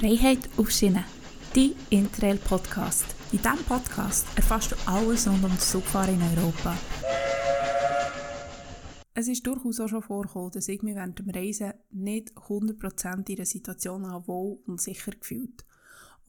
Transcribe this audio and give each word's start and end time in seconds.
Freiheit 0.00 0.48
auf 0.56 0.70
Schiene, 0.70 1.04
dein 1.54 1.74
Interrail-Podcast. 1.90 3.04
In 3.32 3.42
diesem 3.42 3.62
Podcast 3.66 4.26
erfährst 4.34 4.72
du 4.72 4.76
alles 4.86 5.28
rund 5.28 5.44
um 5.44 5.50
das 5.50 5.72
Zugfahren 5.72 6.14
in 6.14 6.38
Europa. 6.38 6.74
Es 9.12 9.28
ist 9.28 9.46
durchaus 9.46 9.78
auch 9.78 9.88
schon 9.88 10.00
vorgekommen, 10.00 10.52
dass 10.52 10.68
ich 10.68 10.80
mich 10.80 10.94
während 10.94 11.18
dem 11.18 11.28
Reisen 11.28 11.74
nicht 11.90 12.32
100% 12.34 13.28
in 13.28 13.36
der 13.36 13.44
Situation 13.44 14.04
wohl 14.26 14.60
und 14.64 14.80
sicher 14.80 15.12
gefühlt 15.12 15.66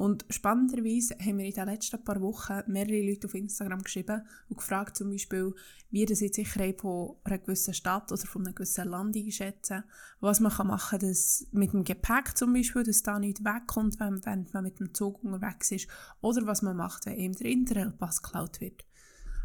und 0.01 0.25
spannenderweise 0.31 1.15
haben 1.19 1.37
wir 1.37 1.45
in 1.45 1.53
den 1.53 1.67
letzten 1.67 2.03
paar 2.03 2.19
Wochen 2.21 2.63
mehrere 2.65 3.07
Leute 3.07 3.27
auf 3.27 3.35
Instagram 3.35 3.83
geschrieben 3.83 4.23
und 4.49 4.57
gefragt 4.57 4.97
zum 4.97 5.11
Beispiel, 5.11 5.53
wie 5.91 6.07
das 6.07 6.17
die 6.17 6.29
Sicherheit 6.29 6.81
von 6.81 7.17
einer 7.23 7.37
gewissen 7.37 7.75
Stadt 7.75 8.11
oder 8.11 8.25
von 8.25 8.43
einem 8.43 8.55
gewissen 8.55 8.89
Land 8.89 9.15
einschätzen, 9.15 9.83
was 10.19 10.39
man 10.39 10.51
kann 10.51 10.65
machen 10.65 10.97
kann, 10.99 11.07
dass 11.07 11.45
mit 11.51 11.73
dem 11.73 11.83
Gepäck 11.83 12.35
zum 12.35 12.51
Beispiel, 12.51 12.81
dass 12.81 13.03
da 13.03 13.19
nicht 13.19 13.45
wegkommt, 13.45 13.99
wenn, 13.99 14.25
wenn 14.25 14.47
man 14.51 14.63
mit 14.63 14.79
dem 14.79 14.91
Zug 14.91 15.23
unterwegs 15.23 15.71
ist, 15.71 15.87
oder 16.21 16.47
was 16.47 16.63
man 16.63 16.77
macht, 16.77 17.05
wenn 17.05 17.19
eben 17.19 17.35
der 17.35 17.51
Interrail-Pass 17.51 18.23
geklaut 18.23 18.59
wird. 18.59 18.83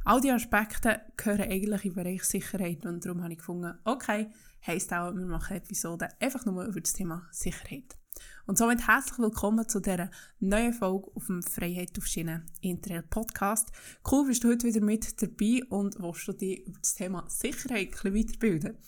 All 0.07 0.23
diese 0.23 0.37
Aspekte 0.37 1.03
gehören 1.19 1.51
eigentlich 1.51 1.85
im 1.85 1.93
Bereich 1.93 2.25
Sicherheit 2.25 2.87
und 2.87 3.05
darum 3.05 3.23
habe 3.23 3.35
ich 3.35 3.41
gefunden, 3.41 3.75
okay, 3.85 4.31
heisst 4.67 4.91
auch, 4.95 5.15
wir 5.15 5.27
machen 5.27 5.59
Episoden 5.59 6.09
einfach 6.19 6.47
nur 6.47 6.65
über 6.65 6.81
das 6.81 6.95
Thema 6.95 7.29
Sicherheit. 7.31 7.99
Und 8.47 8.59
somit 8.59 8.87
herzlich 8.87 9.19
willkommen 9.19 9.69
zu 9.69 9.81
dieser 9.81 10.11
neuen 10.39 10.73
Folge 10.73 11.11
auf 11.15 11.27
dem 11.27 11.43
Freiheit 11.43 11.99
auf 11.99 12.07
Schiene 12.07 12.45
Interrail 12.61 13.03
Podcast. 13.03 13.71
Cool, 14.09 14.29
bist 14.29 14.45
du 14.45 14.49
heute 14.49 14.69
wieder 14.69 14.81
mit 14.81 15.21
dabei 15.21 15.63
und 15.69 15.99
willst 15.99 16.29
du 16.29 16.33
dich 16.33 16.67
über 16.67 16.79
das 16.79 16.95
Thema 16.95 17.25
Sicherheit 17.29 17.89
ein 18.05 18.15
weiterbilden. 18.15 18.79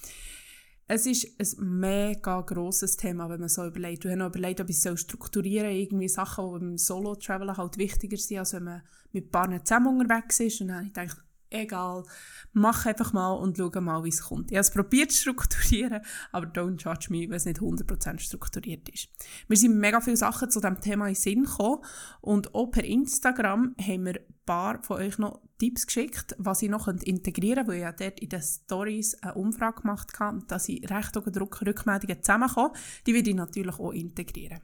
Es 0.86 1.06
ist 1.06 1.40
ein 1.40 1.80
mega 1.80 2.40
grosses 2.40 2.96
Thema, 2.96 3.28
wenn 3.28 3.40
man 3.40 3.48
so 3.48 3.66
überlegt. 3.66 4.04
Du 4.04 4.08
hast 4.08 4.16
noch 4.16 4.28
überlegt, 4.28 4.60
ob 4.60 4.70
ich 4.70 4.80
so 4.80 4.96
strukturieren 4.96 5.70
irgendwie 5.70 6.08
Sachen, 6.08 6.46
die 6.46 6.58
beim 6.60 6.78
Solo-Travel 6.78 7.56
halt 7.56 7.76
wichtiger 7.76 8.16
sind, 8.16 8.38
als 8.38 8.54
wenn 8.54 8.64
man 8.64 8.82
mit 9.12 9.30
Partnern 9.30 9.66
zusammen 9.66 10.00
unterwegs 10.00 10.40
ist. 10.40 10.60
Und 10.60 10.68
dann 10.68 10.76
habe 10.76 10.86
ich 10.86 10.94
gedacht, 10.94 11.27
egal, 11.50 12.04
mach 12.52 12.86
einfach 12.86 13.12
mal 13.12 13.32
und 13.32 13.56
schau 13.56 13.70
mal, 13.80 14.04
wie 14.04 14.08
es 14.08 14.22
kommt. 14.22 14.50
Ich 14.50 14.56
habe 14.56 14.62
es 14.62 14.70
probiert 14.70 15.12
zu 15.12 15.22
strukturieren, 15.22 16.00
aber 16.32 16.46
don't 16.46 16.82
judge 16.82 17.08
me, 17.10 17.28
wenn 17.28 17.36
es 17.36 17.44
nicht 17.44 17.60
100% 17.60 18.18
strukturiert 18.18 18.88
ist. 18.88 19.08
Mir 19.48 19.56
sind 19.56 19.78
mega 19.78 20.00
viele 20.00 20.16
Sachen 20.16 20.50
zu 20.50 20.60
diesem 20.60 20.80
Thema 20.80 21.08
in 21.08 21.14
Sinn 21.14 21.44
gekommen 21.44 21.84
und 22.20 22.54
auch 22.54 22.66
per 22.66 22.84
Instagram 22.84 23.74
haben 23.80 24.06
wir 24.06 24.14
ein 24.14 24.34
paar 24.46 24.82
von 24.82 24.98
euch 24.98 25.18
noch 25.18 25.40
Tipps 25.58 25.86
geschickt, 25.86 26.34
was 26.38 26.62
ich 26.62 26.70
noch 26.70 26.88
integrieren 26.88 27.66
könnt, 27.66 27.68
weil 27.68 27.76
ich 27.76 27.82
ja 27.82 27.92
dort 27.92 28.20
in 28.20 28.28
den 28.28 28.42
Stories 28.42 29.14
eine 29.22 29.34
Umfrage 29.34 29.82
gemacht 29.82 30.18
habe, 30.18 30.44
dass 30.46 30.68
ich 30.68 30.88
recht 30.88 31.14
Druck 31.14 31.62
Rückmeldungen 31.62 32.22
zusammenkomme. 32.22 32.72
Die 33.06 33.14
werde 33.14 33.30
ich 33.30 33.36
natürlich 33.36 33.78
auch 33.78 33.92
integrieren. 33.92 34.60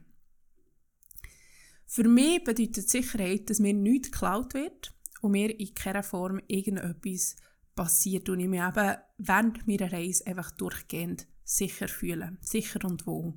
Für 1.85 2.07
mich 2.07 2.43
bedeutet 2.43 2.89
Sicherheit, 2.89 3.49
dass 3.49 3.59
mir 3.59 3.73
nichts 3.73 4.11
geklaut 4.11 4.53
wird, 4.53 4.94
und 5.25 5.31
mir 5.31 5.59
in 5.59 5.73
keiner 5.73 6.03
Form 6.03 6.41
irgendetwas 6.47 7.35
passiert 7.75 8.29
und 8.29 8.39
ich 8.39 8.47
mich 8.47 8.61
eben 8.61 8.95
während 9.17 9.67
meiner 9.67 9.91
Reise 9.91 10.25
einfach 10.27 10.51
durchgehend 10.51 11.27
sicher 11.43 11.87
fühle. 11.87 12.37
Sicher 12.41 12.83
und 12.85 13.05
wohl. 13.05 13.33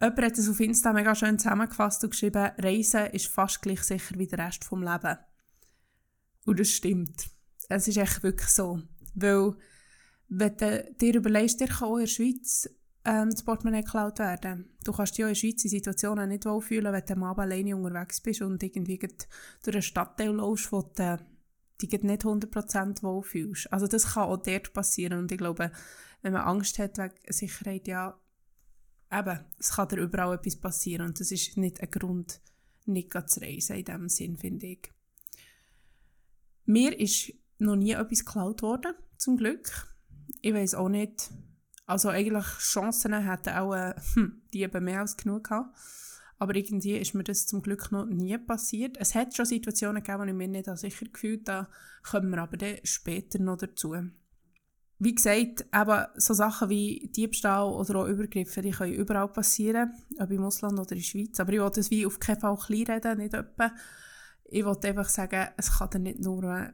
Jemand 0.00 0.22
hat 0.22 0.38
es 0.38 0.48
auf 0.48 0.58
Insta 0.58 0.92
mega 0.92 1.14
schön 1.14 1.38
zusammengefasst 1.38 2.02
und 2.02 2.10
geschrieben, 2.10 2.50
Reisen 2.58 3.06
ist 3.06 3.28
fast 3.28 3.62
gleich 3.62 3.82
sicher 3.82 4.18
wie 4.18 4.26
der 4.26 4.40
Rest 4.40 4.64
vom 4.64 4.82
Leben. 4.82 5.16
Und 6.44 6.58
das 6.58 6.70
stimmt. 6.70 7.30
Es 7.68 7.86
ist 7.86 7.98
echt 7.98 8.22
wirklich 8.22 8.48
so. 8.48 8.82
Weil, 9.14 9.54
wenn 10.28 10.56
du 10.56 10.94
dir 11.00 11.14
überlegst, 11.14 11.60
dir 11.60 11.68
kann 11.68 11.88
auch 11.88 11.96
in 11.96 12.00
der 12.00 12.06
Schweiz 12.08 12.68
ähm, 13.04 13.30
das 13.30 13.42
Portemonnaie 13.42 13.82
geklaut 13.82 14.18
werden. 14.18 14.70
Du 14.84 14.92
kannst 14.92 15.12
dich 15.12 15.18
ja 15.18 15.26
in 15.26 15.34
der 15.34 15.40
Schweiz 15.40 15.64
in 15.64 15.70
Situationen 15.70 16.28
nicht 16.28 16.44
wohlfühlen, 16.44 16.92
wenn 16.92 17.04
du 17.04 17.12
am 17.14 17.24
Abend 17.24 17.40
alleine 17.40 17.76
unterwegs 17.76 18.20
bist 18.20 18.42
und 18.42 18.62
irgendwie 18.62 18.98
durch 18.98 19.74
einen 19.74 19.82
Stadtteil 19.82 20.30
läufst, 20.30 20.70
wo 20.72 20.82
du 20.82 21.18
dich 21.80 22.02
nicht 22.02 22.22
100% 22.22 23.02
wohlfühlst. 23.02 23.72
Also 23.72 23.86
das 23.86 24.14
kann 24.14 24.24
auch 24.24 24.36
dort 24.36 24.72
passieren 24.72 25.18
und 25.18 25.32
ich 25.32 25.38
glaube, 25.38 25.72
wenn 26.22 26.32
man 26.32 26.42
Angst 26.42 26.78
hat 26.78 26.98
wegen 26.98 27.14
Sicherheit, 27.28 27.88
ja, 27.88 28.18
eben, 29.10 29.40
es 29.58 29.72
kann 29.72 29.88
dir 29.88 29.96
überall 29.96 30.36
etwas 30.36 30.56
passieren 30.56 31.06
und 31.06 31.18
das 31.18 31.32
ist 31.32 31.56
nicht 31.56 31.80
ein 31.80 31.90
Grund, 31.90 32.40
nicht 32.86 33.12
zu 33.12 33.40
reisen 33.40 33.76
in 33.76 33.84
dem 33.84 34.08
Sinn, 34.08 34.36
finde 34.36 34.66
ich. 34.66 34.92
Mir 36.64 36.98
ist 36.98 37.32
noch 37.58 37.76
nie 37.76 37.92
etwas 37.92 38.24
geklaut 38.24 38.62
worden, 38.62 38.94
zum 39.18 39.36
Glück. 39.36 39.88
Ich 40.40 40.54
weiß 40.54 40.74
auch 40.74 40.88
nicht, 40.88 41.30
also 41.92 42.08
eigentlich 42.08 42.46
Chancen 42.58 43.12
hätten 43.12 43.54
auch 43.54 43.74
äh, 43.74 43.94
hm, 44.14 44.42
die 44.52 44.62
eben 44.62 44.84
mehr 44.84 45.00
als 45.00 45.16
genug 45.16 45.44
gehabt. 45.44 45.76
Aber 46.38 46.56
irgendwie 46.56 46.96
ist 46.96 47.14
mir 47.14 47.22
das 47.22 47.46
zum 47.46 47.62
Glück 47.62 47.92
noch 47.92 48.06
nie 48.06 48.36
passiert. 48.36 48.96
Es 48.98 49.14
hat 49.14 49.36
schon 49.36 49.46
Situationen 49.46 50.02
gegeben, 50.02 50.22
wo 50.22 50.24
ich 50.24 50.34
mich 50.34 50.48
nicht 50.48 50.76
sicher 50.76 51.06
gefühlt 51.06 51.48
habe. 51.48 51.68
Da 51.68 52.10
kommen 52.10 52.30
wir 52.30 52.38
aber 52.38 52.56
dann 52.56 52.78
später 52.82 53.38
noch 53.38 53.58
dazu. 53.58 53.94
Wie 54.98 55.14
gesagt, 55.14 55.66
eben 55.72 56.06
so 56.16 56.34
Sachen 56.34 56.68
wie 56.68 57.10
Diebstahl 57.14 57.64
oder 57.68 57.96
auch 57.96 58.06
Übergriffe, 58.06 58.62
die 58.62 58.70
können 58.70 58.94
überall 58.94 59.28
passieren, 59.28 59.92
ob 60.18 60.30
im 60.30 60.44
Ausland 60.44 60.78
oder 60.78 60.92
in 60.92 60.98
der 60.98 61.04
Schweiz. 61.04 61.38
Aber 61.40 61.52
ich 61.52 61.60
wollte 61.60 61.80
das 61.80 61.90
wie 61.90 62.06
auf 62.06 62.18
keinen 62.18 62.40
Fall 62.40 62.56
klein 62.56 62.86
reden, 62.86 63.18
nicht 63.18 63.34
etwa. 63.34 63.72
Ich 64.44 64.64
wollte 64.64 64.88
einfach 64.88 65.08
sagen, 65.08 65.48
es 65.56 65.78
kann 65.78 65.90
dann 65.90 66.02
nicht 66.02 66.20
nur 66.20 66.44
äh, 66.44 66.72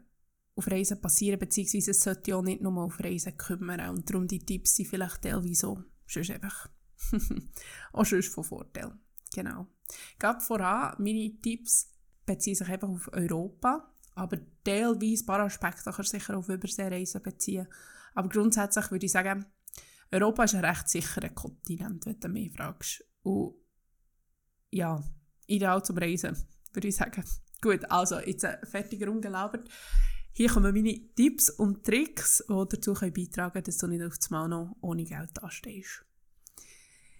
auf 0.59 0.67
Reisen 0.71 1.01
passieren, 1.01 1.39
beziehungsweise 1.39 1.93
es 1.93 2.01
sollte 2.01 2.33
ja 2.33 2.43
nicht 2.43 2.61
nur 2.61 2.77
auf 2.83 2.99
Reisen 2.99 3.37
kümmern. 3.37 3.91
Und 3.91 4.11
darum 4.11 4.27
die 4.27 4.45
Tipps 4.45 4.75
sind 4.75 4.89
vielleicht 4.89 5.23
teilweise 5.23 5.69
auch 5.69 5.83
sonst 6.07 6.31
einfach 6.31 6.69
auch 7.93 8.05
sonst 8.05 8.29
von 8.29 8.43
Vorteil. 8.43 8.93
Genau. 9.33 9.69
Gerade 10.19 10.41
voran, 10.41 10.97
meine 10.99 11.41
Tipps 11.41 11.95
beziehen 12.27 12.57
sich 12.57 12.69
eben 12.69 12.91
auf 12.91 13.09
Europa, 13.13 13.95
aber 14.15 14.39
teilweise 14.65 15.23
ein 15.23 15.27
paar 15.27 15.41
Aspekte 15.41 15.85
kannst 15.85 16.13
du 16.13 16.19
sicher 16.19 16.37
auf 16.37 16.49
Überseereisen 16.49 17.23
beziehen. 17.23 17.69
Aber 18.15 18.29
grundsätzlich 18.29 18.91
würde 18.91 19.07
ich 19.07 19.13
sagen, 19.13 19.47
Europa 20.11 20.45
ist 20.45 20.57
ein 20.57 20.65
recht 20.65 20.89
sicherer 20.89 21.29
Kontinent, 21.29 22.05
wenn 22.05 22.19
du 22.19 22.29
mich 22.29 22.53
fragst. 22.53 23.05
Und 23.23 23.55
ja, 24.71 25.03
ideal 25.47 25.85
zum 25.85 25.99
Reisen, 25.99 26.37
würde 26.73 26.89
ich 26.89 26.97
sagen. 26.97 27.25
Gut, 27.61 27.89
also 27.91 28.19
jetzt 28.19 28.47
fertig 28.65 29.07
rumgelabert. 29.07 29.69
Hier 30.39 30.49
kommen 30.49 30.73
meine 30.73 31.01
Tipps 31.17 31.51
und 31.51 31.83
Tricks, 31.83 32.45
die 32.49 32.53
dazu 32.53 32.95
beitragen 32.95 33.55
können, 33.55 33.65
dass 33.65 33.79
du 33.79 33.89
nicht 33.89 34.05
auf 34.05 34.31
Mal 34.31 34.47
noch 34.47 34.77
ohne 34.83 35.03
Geld 35.03 35.31
dastehst. 35.33 36.05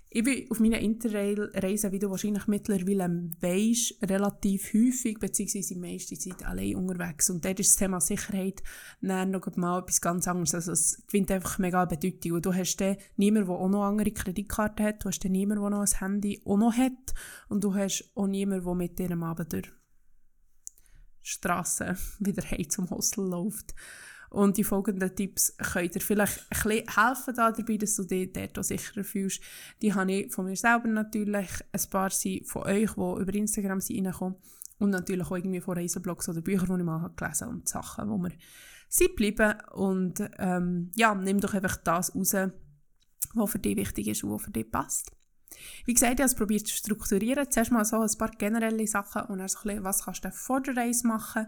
Ich 0.09 0.23
bin 0.23 0.49
auf 0.49 0.61
meinen 0.61 0.81
Interrail-Reisen, 0.81 1.91
wie 1.91 1.99
du 1.99 2.11
wahrscheinlich 2.11 2.47
mittlerweile 2.47 3.29
weisst, 3.41 4.01
relativ 4.09 4.73
häufig 4.73 5.19
bzw. 5.19 5.63
die 5.63 5.75
meiste 5.75 6.17
Zeit 6.17 6.47
allein 6.47 6.77
unterwegs. 6.77 7.29
Und 7.29 7.45
dort 7.45 7.59
ist 7.59 7.73
das 7.73 7.77
Thema 7.79 8.01
Sicherheit 8.01 8.63
dann 9.01 9.33
noch 9.33 9.57
mal 9.57 9.81
etwas 9.81 10.01
ganz 10.01 10.29
anderes. 10.29 10.55
Also 10.55 10.71
es 10.71 11.05
gewinnt 11.09 11.33
einfach 11.33 11.59
mega 11.59 11.87
Bedeutung. 11.87 12.35
Und 12.35 12.47
du 12.47 12.55
hast 12.55 12.77
dann 12.77 12.99
niemanden, 13.17 13.49
der 13.49 13.57
auch 13.57 13.69
noch 13.69 13.83
andere 13.83 14.13
Kreditkarten 14.13 14.87
hat. 14.87 15.03
Du 15.03 15.09
hast 15.09 15.25
dann 15.25 15.33
niemanden, 15.33 15.65
der 15.65 15.71
noch 15.71 15.81
ein 15.81 15.99
Handy 15.99 16.41
auch 16.45 16.57
noch 16.57 16.73
hat. 16.73 17.15
Und 17.49 17.65
du 17.65 17.75
hast 17.75 18.13
auch 18.15 18.29
niemanden, 18.29 18.65
der 18.65 18.75
mit 18.77 18.97
dir 18.97 19.11
am 19.11 19.25
Abend 19.25 19.53
durch 19.53 19.73
Straße 21.29 21.97
wieder 22.19 22.43
heim 22.51 22.69
zum 22.69 22.91
Hostel 22.91 23.25
läuft. 23.25 23.75
Und 24.31 24.59
die 24.59 24.65
folgenden 24.65 25.15
Tipps 25.15 25.57
können 25.57 25.91
dir 25.91 26.01
vielleicht 26.01 26.47
ein 26.51 26.71
helfen 26.71 27.35
dabei, 27.35 27.77
dass 27.79 27.97
du 27.97 28.05
dich 28.05 28.31
dort 28.31 28.63
sicherer 28.63 29.03
fühlst. 29.03 29.43
Die 29.81 29.95
habe 29.95 30.13
ich 30.13 30.33
von 30.33 30.45
mir 30.45 30.57
selber 30.57 30.87
natürlich, 30.89 31.49
ein 31.73 31.91
paar 31.91 32.11
sind 32.11 32.47
von 32.47 32.65
euch, 32.65 32.93
die 32.93 33.23
über 33.23 33.35
Instagram 33.35 33.79
reinkommen 33.79 34.37
und 34.79 34.91
natürlich 34.91 35.27
auch 35.27 35.37
irgendwie 35.37 35.61
von 35.61 35.79
Reiseblogs 35.79 36.29
oder 36.29 36.43
Büchern, 36.43 36.67
die 36.67 36.81
ich 36.81 36.85
mal 36.85 37.11
gelesen 37.17 37.47
habe 37.47 37.57
und 37.57 37.69
Sachen, 37.69 38.09
wo 38.11 38.19
mir 38.19 38.33
sind 38.89 39.17
bleiben. 39.17 39.55
Und 39.73 40.23
ähm, 40.39 40.91
ja, 40.95 41.15
nimm 41.15 41.41
doch 41.41 41.55
einfach 41.55 41.77
das 41.77 42.15
raus, 42.15 42.35
was 43.35 43.51
für 43.51 43.59
dich 43.59 43.77
wichtig 43.77 44.09
ist 44.09 44.25
und 44.25 44.31
was 44.33 44.43
für 44.43 44.51
dich 44.51 44.71
passt. 44.71 45.11
Wie 45.85 45.95
gesagt, 45.95 46.15
ich 46.15 46.21
habe 46.21 46.27
es 46.29 46.35
probiert 46.35 46.67
zu 46.67 46.75
strukturieren. 46.75 47.51
Zuerst 47.51 47.73
mal 47.73 47.85
so 47.85 48.01
ein 48.01 48.19
paar 48.19 48.31
generelle 48.31 48.87
Sachen 48.87 49.23
und 49.23 49.39
dann 49.39 49.49
so 49.49 49.59
ein 49.61 49.63
bisschen, 49.65 49.85
was 49.85 50.05
kannst 50.05 50.25
du 50.25 50.31
vor 50.31 50.61
der 50.61 50.77
Reise 50.77 51.07
machen, 51.07 51.47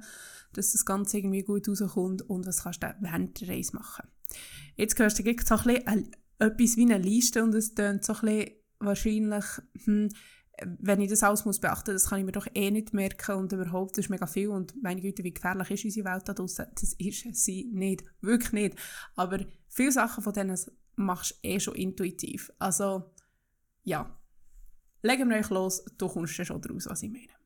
dass 0.52 0.72
das 0.72 0.84
Ganze 0.84 1.18
irgendwie 1.18 1.42
gut 1.42 1.68
rauskommt 1.68 2.22
und 2.22 2.46
was 2.46 2.64
kannst 2.64 2.82
du 2.82 2.94
während 3.00 3.40
der 3.40 3.48
Reise 3.48 3.76
machen. 3.76 4.08
Jetzt 4.76 4.98
hörst 4.98 5.18
du 5.18 5.22
so 5.22 5.28
ein 5.28 5.36
bisschen 5.36 6.12
etwas 6.38 6.76
wie 6.76 6.82
eine 6.82 6.98
Liste 6.98 7.42
und 7.42 7.54
es 7.54 7.74
klingt 7.74 8.04
so 8.04 8.14
ein 8.22 8.50
wahrscheinlich, 8.80 9.44
hm, 9.84 10.08
wenn 10.78 11.00
ich 11.00 11.10
das 11.10 11.22
alles 11.22 11.44
muss 11.44 11.60
beachten 11.60 11.92
muss, 11.92 12.02
das 12.02 12.10
kann 12.10 12.18
ich 12.18 12.24
mir 12.24 12.32
doch 12.32 12.46
eh 12.54 12.70
nicht 12.70 12.92
merken 12.92 13.36
und 13.36 13.52
überhaupt, 13.52 13.92
das 13.92 14.06
ist 14.06 14.10
mega 14.10 14.26
viel 14.26 14.48
und 14.48 14.74
meine 14.82 15.00
Güte, 15.00 15.24
wie 15.24 15.32
gefährlich 15.32 15.70
ist 15.70 15.84
unsere 15.84 16.08
Welt 16.08 16.28
da 16.28 16.34
draussen? 16.34 16.66
Das 16.74 16.94
ist 16.94 17.34
sie 17.34 17.70
nicht, 17.72 18.04
wirklich 18.20 18.52
nicht. 18.52 18.76
Aber 19.16 19.40
viele 19.68 19.92
Sachen 19.92 20.22
von 20.22 20.32
denen 20.32 20.58
machst 20.96 21.32
du 21.42 21.48
eh 21.48 21.60
schon 21.60 21.74
intuitiv. 21.74 22.52
Also, 22.58 23.10
ja, 23.84 24.18
legen 25.02 25.30
wir 25.30 25.38
euch 25.38 25.50
los, 25.50 25.84
du 25.98 26.08
kommst 26.08 26.36
ja 26.38 26.44
schon 26.44 26.60
daraus, 26.60 26.86
was 26.86 27.02
ich 27.02 27.10
meine. 27.10 27.40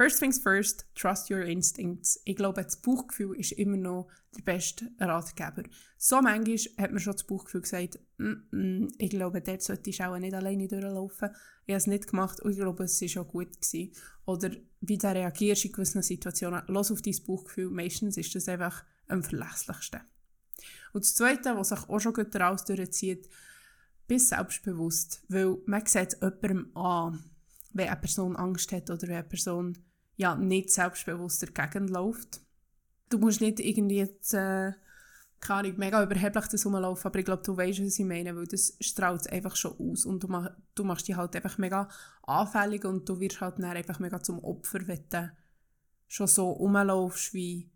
First 0.00 0.18
things 0.18 0.38
first, 0.38 0.86
trust 0.94 1.30
your 1.30 1.42
instincts. 1.42 2.22
Ich 2.24 2.36
glaube, 2.36 2.62
das 2.62 2.80
Bauchgefühl 2.80 3.36
ist 3.38 3.52
immer 3.52 3.76
noch 3.76 4.08
der 4.34 4.42
beste 4.42 4.90
Ratgeber. 4.98 5.64
So 5.98 6.22
manchmal 6.22 6.56
hat 6.78 6.92
mir 6.92 7.00
schon 7.00 7.12
das 7.12 7.24
Bauchgefühl 7.24 7.60
gesagt, 7.60 7.98
mm 8.16 8.32
-mm, 8.50 8.94
ich 8.96 9.10
glaube, 9.10 9.42
dort 9.42 9.60
sollte 9.60 9.90
ich 9.90 10.02
auch 10.02 10.16
nicht 10.16 10.32
alleine 10.32 10.68
durchlaufen. 10.68 11.30
Ich 11.66 11.74
habe 11.74 11.78
es 11.78 11.86
nicht 11.86 12.06
gemacht 12.06 12.40
und 12.40 12.52
ich 12.52 12.56
glaube, 12.56 12.84
es 12.84 12.98
war 12.98 13.08
schon 13.08 13.28
gut. 13.28 13.60
Gewesen. 13.60 13.92
Oder 14.24 14.50
wie 14.80 14.96
du 14.96 15.06
reagierst 15.06 15.66
in 15.66 15.72
gewissen 15.72 16.02
Situationen. 16.02 16.62
Los 16.68 16.90
auf 16.90 17.02
dein 17.02 17.22
Bauchgefühl. 17.26 17.68
Meistens 17.68 18.16
ist 18.16 18.34
das 18.34 18.48
einfach 18.48 18.84
am 19.08 19.22
verlässlichsten. 19.22 20.00
Und 20.94 21.04
das 21.04 21.14
Zweite, 21.14 21.54
was 21.56 21.68
sich 21.68 21.88
auch 21.88 22.00
schon 22.00 22.14
gut 22.14 22.34
daraus 22.34 22.64
durchzieht, 22.64 23.28
bist 24.10 24.28
selbstbewusst. 24.28 25.22
Weil 25.28 25.56
man 25.66 25.86
sieht 25.86 26.16
jemandem 26.20 26.76
an, 26.76 27.24
wenn 27.72 27.88
eine 27.88 28.00
Person 28.00 28.36
Angst 28.36 28.72
hat 28.72 28.90
oder 28.90 29.02
wenn 29.02 29.14
eine 29.16 29.22
Person 29.22 29.78
ja, 30.16 30.34
nicht 30.34 30.70
selbstbewusst 30.70 31.48
dagegen 31.56 31.86
läuft. 31.86 32.40
Du 33.08 33.18
musst 33.18 33.40
nicht 33.40 33.60
irgendwie 33.60 33.98
jetzt, 33.98 34.34
äh, 34.34 34.72
keine 35.40 35.60
Ahnung, 35.60 35.78
mega 35.78 36.02
überheblich 36.02 36.46
das 36.48 36.66
rumlaufen, 36.66 37.06
aber 37.06 37.18
ich 37.20 37.24
glaube, 37.24 37.42
du 37.44 37.56
weißt, 37.56 37.82
was 37.82 37.98
ich 37.98 38.04
meine, 38.04 38.34
weil 38.36 38.46
das 38.46 38.76
strahlt 38.80 39.30
einfach 39.30 39.54
schon 39.56 39.78
aus 39.78 40.04
und 40.04 40.22
du, 40.22 40.28
mach, 40.28 40.50
du 40.74 40.84
machst 40.84 41.08
dich 41.08 41.16
halt 41.16 41.34
einfach 41.36 41.56
mega 41.56 41.88
anfällig 42.24 42.84
und 42.84 43.08
du 43.08 43.18
wirst 43.20 43.40
halt 43.40 43.58
dann 43.58 43.64
einfach 43.64 44.00
mega 44.00 44.20
zum 44.20 44.40
Opfer, 44.44 44.86
wenn 44.86 45.04
du 45.08 45.32
schon 46.08 46.26
so 46.26 46.50
rumlaufst 46.50 47.32
wie 47.32 47.70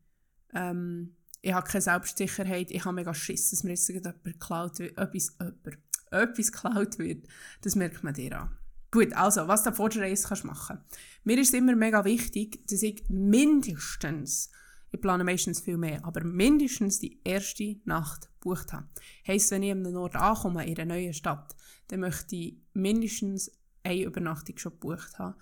ähm, 0.53 1.15
ich 1.41 1.53
habe 1.53 1.67
keine 1.67 1.83
Selbstsicherheit, 1.83 2.71
ich 2.71 2.85
habe 2.85 2.95
mega 2.95 3.15
Schiss, 3.15 3.51
dass 3.51 3.65
mir 3.65 3.71
jetzt 3.71 3.89
jemand 3.89 4.25
wird, 4.25 4.99
etwas, 4.99 5.37
jemand, 5.39 5.79
etwas 6.15 6.53
geklaut 6.53 6.99
wird. 6.99 7.27
Das 7.63 7.77
merkt 7.77 8.03
man 8.05 8.15
dir 8.15 8.41
an. 8.41 8.57
Gut, 8.91 9.13
also, 9.15 9.49
was 9.49 9.65
du 9.65 9.73
vor 9.73 9.89
der 9.89 10.03
Reise 10.03 10.29
kannst 10.29 10.45
machen 10.45 10.79
Mir 11.25 11.39
ist 11.39 11.49
es 11.49 11.55
immer 11.55 11.75
mega 11.75 12.05
wichtig, 12.05 12.65
dass 12.69 12.83
ich 12.83 13.03
mindestens, 13.09 14.51
ich 14.93 15.01
plane 15.01 15.25
meistens 15.25 15.61
viel 15.61 15.77
mehr, 15.77 16.05
aber 16.05 16.23
mindestens 16.23 17.01
die 17.01 17.21
erste 17.25 17.77
Nacht 17.85 18.29
gebucht 18.35 18.73
habe. 18.73 18.87
Heisst, 19.27 19.51
wenn 19.51 19.65
ich 19.65 19.73
an 19.73 19.85
einem 19.85 19.97
Ort 19.97 20.15
ankomme, 20.15 20.65
in 20.65 20.79
einer 20.79 20.95
neuen 20.95 21.13
Stadt, 21.13 21.57
dann 21.89 22.01
möchte 22.01 22.37
ich 22.37 22.57
mindestens 22.73 23.51
eine 23.83 24.05
Übernachtung 24.05 24.59
schon 24.59 24.73
gebucht 24.73 25.19
haben. 25.19 25.35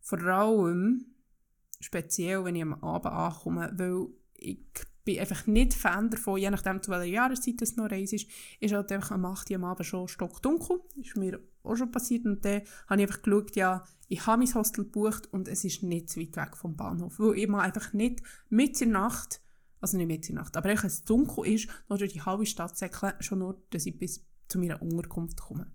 Vor 0.00 0.22
allem, 0.24 1.06
speziell, 1.80 2.44
wenn 2.44 2.56
ich 2.56 2.62
am 2.62 2.74
Abend 2.84 3.14
ankomme, 3.14 3.72
weil 3.74 4.08
ich 4.34 4.60
bin 5.08 5.20
einfach 5.20 5.46
nicht 5.46 5.72
Fan 5.72 6.10
davon, 6.10 6.38
je 6.38 6.50
nachdem, 6.50 6.82
zu 6.82 6.90
welcher 6.90 7.06
Jahreszeit 7.06 7.62
es 7.62 7.76
noch 7.76 7.90
reise 7.90 8.16
ist, 8.16 8.28
ist 8.60 8.74
halt 8.74 8.92
einfach 8.92 9.12
am 9.12 9.24
8 9.24 9.48
Uhr 9.48 9.56
am 9.56 9.64
Abend 9.64 9.86
schon 9.86 10.06
stockdunkel. 10.06 10.80
Ist 10.96 11.16
mir 11.16 11.40
auch 11.62 11.76
schon 11.76 11.90
passiert. 11.90 12.26
Und 12.26 12.44
dann 12.44 12.60
habe 12.88 13.00
ich 13.00 13.08
einfach 13.08 13.22
geschaut, 13.22 13.56
ja, 13.56 13.86
ich 14.08 14.26
habe 14.26 14.44
mein 14.44 14.54
Hostel 14.54 14.84
gebucht 14.84 15.26
und 15.32 15.48
es 15.48 15.64
ist 15.64 15.82
nicht 15.82 16.10
zu 16.10 16.20
weit 16.20 16.36
weg 16.36 16.58
vom 16.58 16.76
Bahnhof. 16.76 17.18
Weil 17.18 17.38
ich 17.38 17.48
mal 17.48 17.62
einfach 17.62 17.94
nicht 17.94 18.20
mit 18.50 18.78
der 18.78 18.88
Nacht, 18.88 19.40
also 19.80 19.96
nicht 19.96 20.08
mit 20.08 20.28
der 20.28 20.34
Nacht, 20.34 20.58
aber 20.58 20.68
wenn 20.68 20.76
es 20.76 21.04
dunkel 21.04 21.54
ist, 21.54 21.70
noch 21.88 21.96
durch 21.96 22.12
die 22.12 22.20
halbe 22.20 22.44
Stadt 22.44 22.76
säckeln, 22.76 23.14
schon 23.20 23.38
nur, 23.38 23.62
dass 23.70 23.86
ich 23.86 23.98
bis 23.98 24.26
zu 24.46 24.58
meiner 24.58 24.82
Unterkunft 24.82 25.40
komme. 25.40 25.72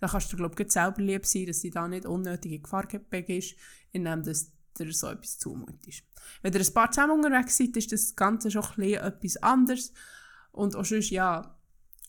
Da 0.00 0.08
kannst 0.08 0.30
du, 0.30 0.36
glaube 0.36 0.62
ich, 0.62 0.70
selber 0.70 1.00
lieb 1.00 1.24
sein, 1.24 1.46
dass 1.46 1.62
sie 1.62 1.70
da 1.70 1.88
nicht 1.88 2.04
unnötige 2.04 2.58
Gefahr 2.58 2.86
ist, 3.28 3.56
indem 3.92 4.22
das 4.22 4.52
dir 4.74 4.92
so 4.92 5.08
etwas 5.08 5.38
zumutest. 5.38 6.02
Wenn 6.42 6.52
ihr 6.52 6.60
ein 6.60 6.74
paar 6.74 6.90
zusammen 6.90 7.24
unterwegs 7.24 7.56
seid, 7.56 7.76
ist 7.76 7.92
das 7.92 8.16
Ganze 8.16 8.50
schon 8.50 8.64
etwas 8.82 9.36
anderes. 9.38 9.92
Und 10.52 10.76
auch 10.76 10.84
sonst, 10.84 11.10
ja, 11.10 11.56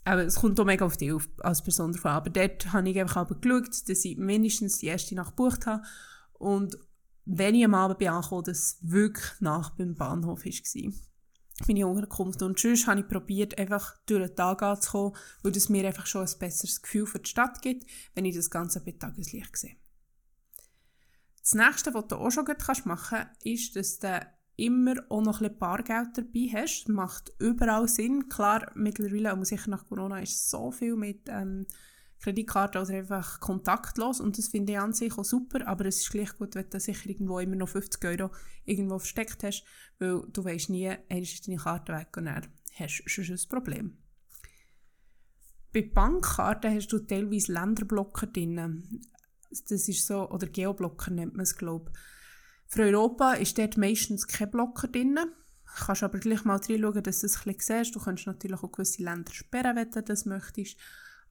aber 0.03 0.23
es 0.23 0.35
kommt 0.35 0.59
auch 0.59 0.65
mega 0.65 0.85
auf 0.85 0.97
dich 0.97 1.12
als 1.39 1.63
Person 1.63 1.91
davon. 1.91 2.12
Aber 2.12 2.29
dort 2.29 2.71
habe 2.71 2.89
ich 2.89 3.00
einfach 3.00 3.17
aber 3.17 3.35
geschaut, 3.35 3.89
dass 3.89 4.06
ich 4.06 4.17
mindestens 4.17 4.77
die 4.77 4.88
erste 4.88 5.15
Nacht 5.15 5.35
gebucht 5.35 5.65
habe. 5.65 5.83
Und 6.33 6.77
wenn 7.25 7.56
ich 7.56 7.65
am 7.65 7.73
Abend 7.73 7.97
bin 7.97 8.09
angekommen, 8.09 8.44
dass 8.44 8.57
es 8.57 8.77
wirklich 8.81 9.31
nach 9.39 9.71
beim 9.71 9.95
Bahnhof 9.95 10.45
war. 10.45 10.94
Meine 11.67 11.88
Unterkunft. 11.88 12.41
Und 12.44 12.59
sonst 12.59 12.85
habe 12.85 13.00
ich 13.00 13.07
probiert, 13.07 13.57
einfach 13.57 13.97
durch 14.06 14.27
den 14.27 14.35
Tag 14.35 14.62
anzukommen, 14.62 15.15
weil 15.41 15.56
es 15.56 15.69
mir 15.69 15.88
einfach 15.88 16.06
schon 16.06 16.21
ein 16.27 16.39
besseres 16.39 16.81
Gefühl 16.81 17.07
für 17.07 17.19
die 17.19 17.29
Stadt 17.29 17.62
gibt, 17.62 17.89
wenn 18.13 18.25
ich 18.25 18.35
das 18.35 18.51
Ganze 18.51 18.83
bei 18.83 18.91
Tageslicht 18.91 19.57
sehe. 19.57 19.77
Das 21.45 21.53
nächste, 21.53 21.94
was 21.94 22.07
du 22.07 22.15
auch 22.15 22.31
schon 22.31 22.45
machen 22.86 23.19
kannst, 23.19 23.45
ist, 23.45 23.75
dass 23.75 24.00
du 24.00 24.19
immer 24.56 24.95
auch 25.09 25.21
noch 25.21 25.42
ein 25.42 25.50
bisschen 25.50 25.59
Bargeld 25.59 26.18
dabei 26.18 26.50
hast. 26.51 26.89
Macht 26.89 27.31
überall 27.38 27.88
Sinn. 27.88 28.30
Klar, 28.30 28.71
mittlerweile, 28.74 29.31
aber 29.31 29.45
sicher 29.45 29.69
nach 29.69 29.88
Corona, 29.88 30.21
ist 30.21 30.50
so 30.50 30.71
viel 30.71 30.95
mit 30.95 31.30
ähm, 31.30 31.68
Kreditkarten 32.19 32.81
oder 32.81 32.95
einfach 32.95 33.39
kontaktlos 33.39 34.19
und 34.19 34.39
das 34.39 34.47
finde 34.47 34.74
ich 34.74 34.80
an 34.80 34.94
sich 34.94 35.15
auch 35.15 35.24
super, 35.25 35.68
aber 35.68 35.86
es 35.86 36.00
ist 36.00 36.12
gleich 36.12 36.36
gut, 36.36 36.56
wenn 36.56 36.68
du 36.68 36.80
sicher 36.80 37.07
irgendwo 37.07 37.38
immer 37.38 37.57
noch 37.57 37.69
50 37.69 38.03
Euro 38.06 38.31
irgendwo 38.63 38.98
versteckt 38.98 39.44
hast, 39.44 39.63
weil 40.00 40.24
du 40.31 40.44
weißt 40.44 40.71
nie, 40.71 40.89
einmal 40.89 41.21
ist 41.21 41.48
deine 41.48 41.57
Karte 41.57 41.94
weg 41.94 42.15
und 42.18 42.25
dann 42.25 42.48
hast 42.80 43.03
du 43.06 43.09
schon 43.09 43.36
ein 43.36 43.50
Problem. 43.50 43.98
Bei 45.71 45.81
Bankkarten 45.83 46.74
hast 46.74 46.88
du 46.88 47.00
teilweise 47.00 47.53
Länderblocker 47.53 48.27
drin 48.27 49.01
das 49.50 49.88
ist 49.88 50.06
so, 50.06 50.30
oder 50.30 50.47
Geoblocker 50.47 51.12
nennt 51.12 51.33
man 51.33 51.44
es, 51.44 51.57
glaube 51.57 51.92
ich. 51.94 52.00
Für 52.68 52.83
Europa 52.83 53.33
ist 53.33 53.57
dort 53.57 53.77
meistens 53.77 54.27
kein 54.27 54.51
Blocker 54.51 54.88
drin. 54.88 55.15
Du 55.15 55.86
kannst 55.86 56.03
aber 56.03 56.19
gleich 56.19 56.44
mal 56.45 56.57
reinschauen, 56.57 57.03
dass 57.03 57.19
du 57.19 57.25
es 57.27 57.38
ein 57.38 57.53
bisschen 57.53 57.83
siehst. 57.83 57.95
Du 57.95 58.00
kannst 58.00 58.27
natürlich 58.27 58.62
auch 58.63 58.71
gewisse 58.71 59.03
Länder 59.03 59.33
sperren, 59.33 59.75
wenn 59.75 59.92
du 59.92 60.01
das 60.01 60.25
möchtest. 60.25 60.77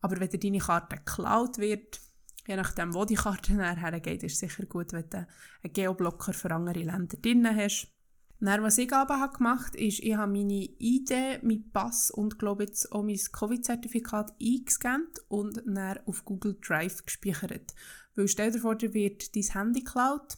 Aber 0.01 0.21
wenn 0.21 0.29
deine 0.29 0.59
Karte 0.59 0.97
geklaut 0.97 1.59
wird, 1.59 2.01
je 2.47 2.57
nachdem, 2.57 2.95
wo 2.95 3.05
die 3.05 3.15
Karte 3.15 3.55
nachher 3.55 4.01
geht, 4.01 4.23
ist 4.23 4.35
es 4.35 4.39
sicher 4.39 4.67
gut, 4.67 4.93
wenn 4.93 5.09
du 5.09 5.19
einen 5.63 5.73
Geoblocker 5.73 6.33
für 6.33 6.51
andere 6.51 6.83
Länder 6.83 7.17
drin 7.17 7.47
hast. 7.57 7.89
Dann, 8.41 8.63
was 8.63 8.79
ich 8.79 8.93
aber 8.93 9.21
habe 9.21 9.37
gemacht 9.39 9.75
ist, 9.75 10.01
ich 10.01 10.17
habe 10.17 10.33
meine 10.33 10.69
ID, 10.79 11.43
meinen 11.43 11.71
Pass 11.73 12.11
und 12.11 12.39
glaube 12.39 12.65
jetzt 12.65 12.93
auch 12.93 13.03
mein 13.03 13.17
Covid-Zertifikat 13.17 14.35
eingescannt 14.41 15.21
und 15.29 15.63
dann 15.65 15.99
auf 16.07 16.25
Google 16.25 16.59
Drive 16.61 17.05
gespeichert. 17.05 17.75
Weil 18.15 18.29
stell 18.29 18.51
dir 18.51 18.61
vor, 18.61 18.75
dir 18.75 18.93
wird 18.93 19.35
dein 19.35 19.43
Handy 19.43 19.81
geklaut. 19.81 20.37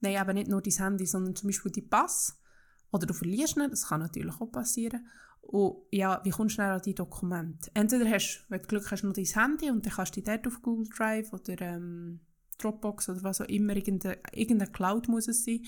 Nein, 0.00 0.16
aber 0.16 0.32
nicht 0.32 0.48
nur 0.48 0.62
dein 0.62 0.74
Handy, 0.74 1.06
sondern 1.06 1.34
zum 1.34 1.48
Beispiel 1.48 1.72
dein 1.72 1.88
Pass. 1.88 2.38
Oder 2.92 3.06
du 3.06 3.14
verlierst 3.14 3.56
ihn, 3.56 3.70
das 3.70 3.88
kann 3.88 4.00
natürlich 4.00 4.40
auch 4.40 4.52
passieren. 4.52 5.06
Und 5.40 5.82
ja, 5.90 6.20
wie 6.24 6.30
kommst 6.30 6.52
du 6.52 6.56
schnell 6.56 6.70
an 6.70 6.82
die 6.82 6.94
Dokumente? 6.94 7.70
Entweder 7.74 8.08
hast 8.08 8.44
du, 8.46 8.52
wenn 8.52 8.62
du 8.62 8.68
Glück 8.68 8.90
hast, 8.90 9.02
noch 9.02 9.12
dein 9.12 9.24
Handy 9.24 9.70
und 9.70 9.84
dann 9.84 9.92
kannst 9.92 10.16
du 10.16 10.22
dort 10.22 10.46
auf 10.46 10.62
Google 10.62 10.88
Drive 10.88 11.32
oder 11.32 11.60
ähm, 11.60 12.20
Dropbox 12.58 13.08
oder 13.08 13.22
was 13.22 13.40
auch 13.40 13.48
immer, 13.48 13.74
irgendeine, 13.74 14.18
irgendeine 14.32 14.70
Cloud 14.70 15.08
muss 15.08 15.28
es 15.28 15.44
sein, 15.44 15.62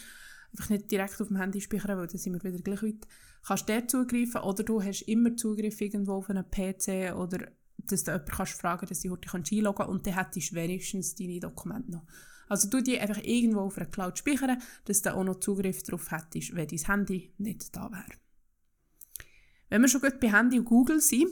einfach 0.53 0.71
nicht 0.71 0.91
direkt 0.91 1.21
auf 1.21 1.29
dem 1.29 1.37
Handy 1.37 1.61
speichern, 1.61 1.99
weil 1.99 2.07
dann 2.07 2.19
sind 2.19 2.33
wir 2.35 2.53
wieder 2.53 2.63
gleich 2.63 2.83
weit. 2.83 3.07
Kannst 3.47 3.69
du 3.69 3.87
zugreifen 3.87 4.43
oder 4.43 4.63
du 4.63 4.83
hast 4.83 5.03
immer 5.03 5.37
Zugriff 5.37 5.81
irgendwo 5.81 6.15
auf 6.15 6.31
einen 6.31 6.49
PC 6.49 7.15
oder 7.17 7.49
dass 7.79 8.05
du 8.05 8.13
jemanden 8.13 8.33
kannst 8.33 8.61
fragen 8.61 8.87
dass 8.87 9.01
du 9.01 9.11
heute 9.11 9.29
einloggen 9.33 9.77
kannst 9.77 9.91
und 9.91 10.07
dann 10.07 10.15
hättest 10.15 10.53
du 10.53 10.57
wenigstens 10.57 11.15
deine 11.15 11.41
Dokumente 11.41 11.91
noch. 11.91 12.07
Also 12.49 12.69
du 12.69 12.83
die 12.83 12.99
einfach 13.01 13.23
irgendwo 13.23 13.61
auf 13.61 13.79
einer 13.79 13.87
Cloud 13.87 14.19
speichern, 14.19 14.61
dass 14.85 15.03
du 15.03 15.15
auch 15.15 15.25
noch 15.25 15.41
Zugriff 15.41 15.83
darauf 15.83 16.11
hättest, 16.11 16.55
wenn 16.55 16.69
dein 16.69 16.79
Handy 16.79 17.33
nicht 17.39 17.75
da 17.75 17.91
wäre. 17.91 18.19
Wenn 19.71 19.81
wir 19.81 19.89
schon 19.89 20.03
gut 20.03 20.21
bei 20.21 20.31
Handy 20.31 20.59
und 20.59 20.67
Google 20.67 21.01
sind, 21.01 21.29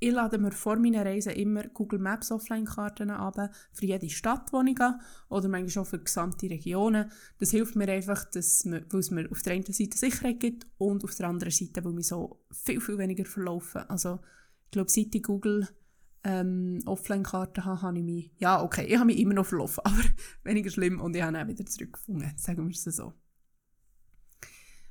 ich 0.00 0.12
lade 0.12 0.38
mir 0.38 0.52
vor 0.52 0.76
meiner 0.76 1.04
Reise 1.04 1.32
immer 1.32 1.64
Google 1.68 1.98
Maps 1.98 2.30
Offline-Karten 2.30 3.10
ab, 3.10 3.50
für 3.72 3.86
jede 3.86 4.08
Stadt, 4.08 4.52
wo 4.52 4.62
ich 4.62 4.74
gehe, 4.74 4.98
oder 5.28 5.48
manchmal 5.48 5.82
auch 5.82 5.88
für 5.88 5.98
gesamte 5.98 6.48
Regionen. 6.48 7.10
Das 7.38 7.50
hilft 7.50 7.76
mir 7.76 7.88
einfach, 7.88 8.24
dass 8.26 8.64
man, 8.64 8.84
weil 8.90 9.00
es 9.00 9.10
mir 9.10 9.30
auf 9.30 9.42
der 9.42 9.54
einen 9.54 9.64
Seite 9.64 9.98
Sicherheit 9.98 10.40
gibt 10.40 10.66
und 10.78 11.04
auf 11.04 11.14
der 11.14 11.28
anderen 11.28 11.50
Seite, 11.50 11.84
weil 11.84 11.96
wir 11.96 12.02
so 12.02 12.44
viel, 12.50 12.80
viel 12.80 12.98
weniger 12.98 13.24
verlaufen. 13.24 13.82
Also, 13.88 14.20
ich 14.66 14.70
glaube, 14.70 14.90
seit 14.90 15.14
ich 15.14 15.22
Google 15.22 15.66
ähm, 16.24 16.80
Offline-Karten 16.84 17.64
habe, 17.64 17.82
habe 17.82 17.98
ich 17.98 18.04
mich, 18.04 18.30
ja, 18.38 18.62
okay, 18.62 18.84
ich 18.86 18.96
habe 18.96 19.06
mich 19.06 19.18
immer 19.18 19.34
noch 19.34 19.46
verlaufen, 19.46 19.80
aber 19.84 20.02
weniger 20.44 20.70
schlimm 20.70 21.00
und 21.00 21.16
ich 21.16 21.22
habe 21.22 21.38
ihn 21.38 21.48
wieder 21.48 21.66
zurückgefunden, 21.66 22.32
sagen 22.36 22.66
wir 22.66 22.70
es 22.70 22.84
so. 22.84 23.14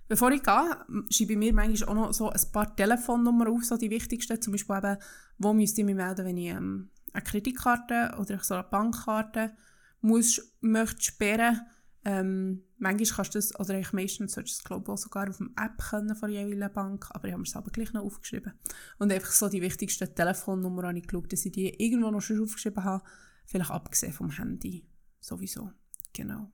Bevor 0.08 0.32
ich 0.32 0.44
gehe, 0.44 0.78
schreibe 1.10 1.34
ich 1.34 1.38
mir 1.38 1.54
manchmal 1.54 1.90
auch 1.90 1.96
noch 1.96 2.14
so 2.14 2.30
ein 2.30 2.52
paar 2.52 2.76
Telefonnummern 2.76 3.50
auf, 3.50 3.64
so 3.66 3.78
die 3.78 3.90
wichtigsten, 3.90 4.42
zum 4.42 4.54
Beispiel 4.54 4.78
eben, 4.78 4.98
wo 5.38 5.54
müsste 5.54 5.82
ich 5.82 5.86
mich 5.86 5.96
melden, 5.96 6.26
wenn 6.26 6.38
ich 6.38 6.48
ähm, 6.48 6.90
eine 7.14 7.24
Kreditkarte 7.24 8.16
oder 8.20 8.40
so 8.44 8.54
eine 8.54 8.64
Bankkarte 8.64 9.56
muss, 10.02 10.42
möchte 10.62 11.02
sperren 11.04 11.62
ähm, 12.08 12.64
manchmal 12.78 13.18
kannst 13.18 13.36
du 13.36 13.38
das, 13.38 13.60
oder 13.60 13.74
eigentlich 13.74 13.92
meistens 13.92 14.32
solltest 14.32 14.60
du 14.60 14.62
es 14.62 14.64
glaube 14.64 14.94
auch 14.94 14.98
sogar 14.98 15.28
auf 15.30 15.40
dem 15.40 15.54
App 15.62 15.78
können 15.90 16.16
von 16.16 16.32
jeweiligen 16.32 16.72
Bank, 16.72 17.08
aber 17.10 17.28
ich 17.28 17.34
habe 17.34 17.42
mir 17.42 17.48
es 17.48 17.56
aber 17.58 17.70
gleich 17.70 17.92
noch 17.92 18.04
aufgeschrieben. 18.04 18.54
Und 18.98 19.12
einfach 19.12 19.32
so 19.32 19.50
die 19.50 19.62
wichtigsten 19.62 20.16
Telefonnummern 20.16 20.88
habe 20.88 20.98
ich 21.00 21.06
geschaut, 21.06 21.34
dass 21.34 21.46
ich 21.46 21.52
die 21.52 21.68
irgendwo 21.68 22.10
noch 22.10 22.22
schon 22.22 22.42
aufgeschrieben 22.42 22.86
habe, 22.86 23.04
vielleicht 23.46 23.72
abgesehen 23.72 24.14
vom 24.14 24.30
Handy, 24.30 24.88
sowieso, 25.20 25.72
genau. 26.14 26.50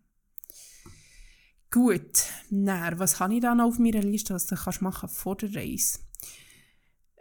Gut, 1.74 2.27
dann, 2.51 3.00
was 3.00 3.20
habe 3.20 3.34
ich 3.34 3.42
dann 3.42 3.60
auf 3.60 3.80
meiner 3.80 4.03
Liste, 4.03 4.36
was 4.36 4.46
du 4.46 4.53
kannst 4.53 4.84
machen 4.84 5.10
vor 5.10 5.36
der 5.38 5.56
Reise? 5.56 6.01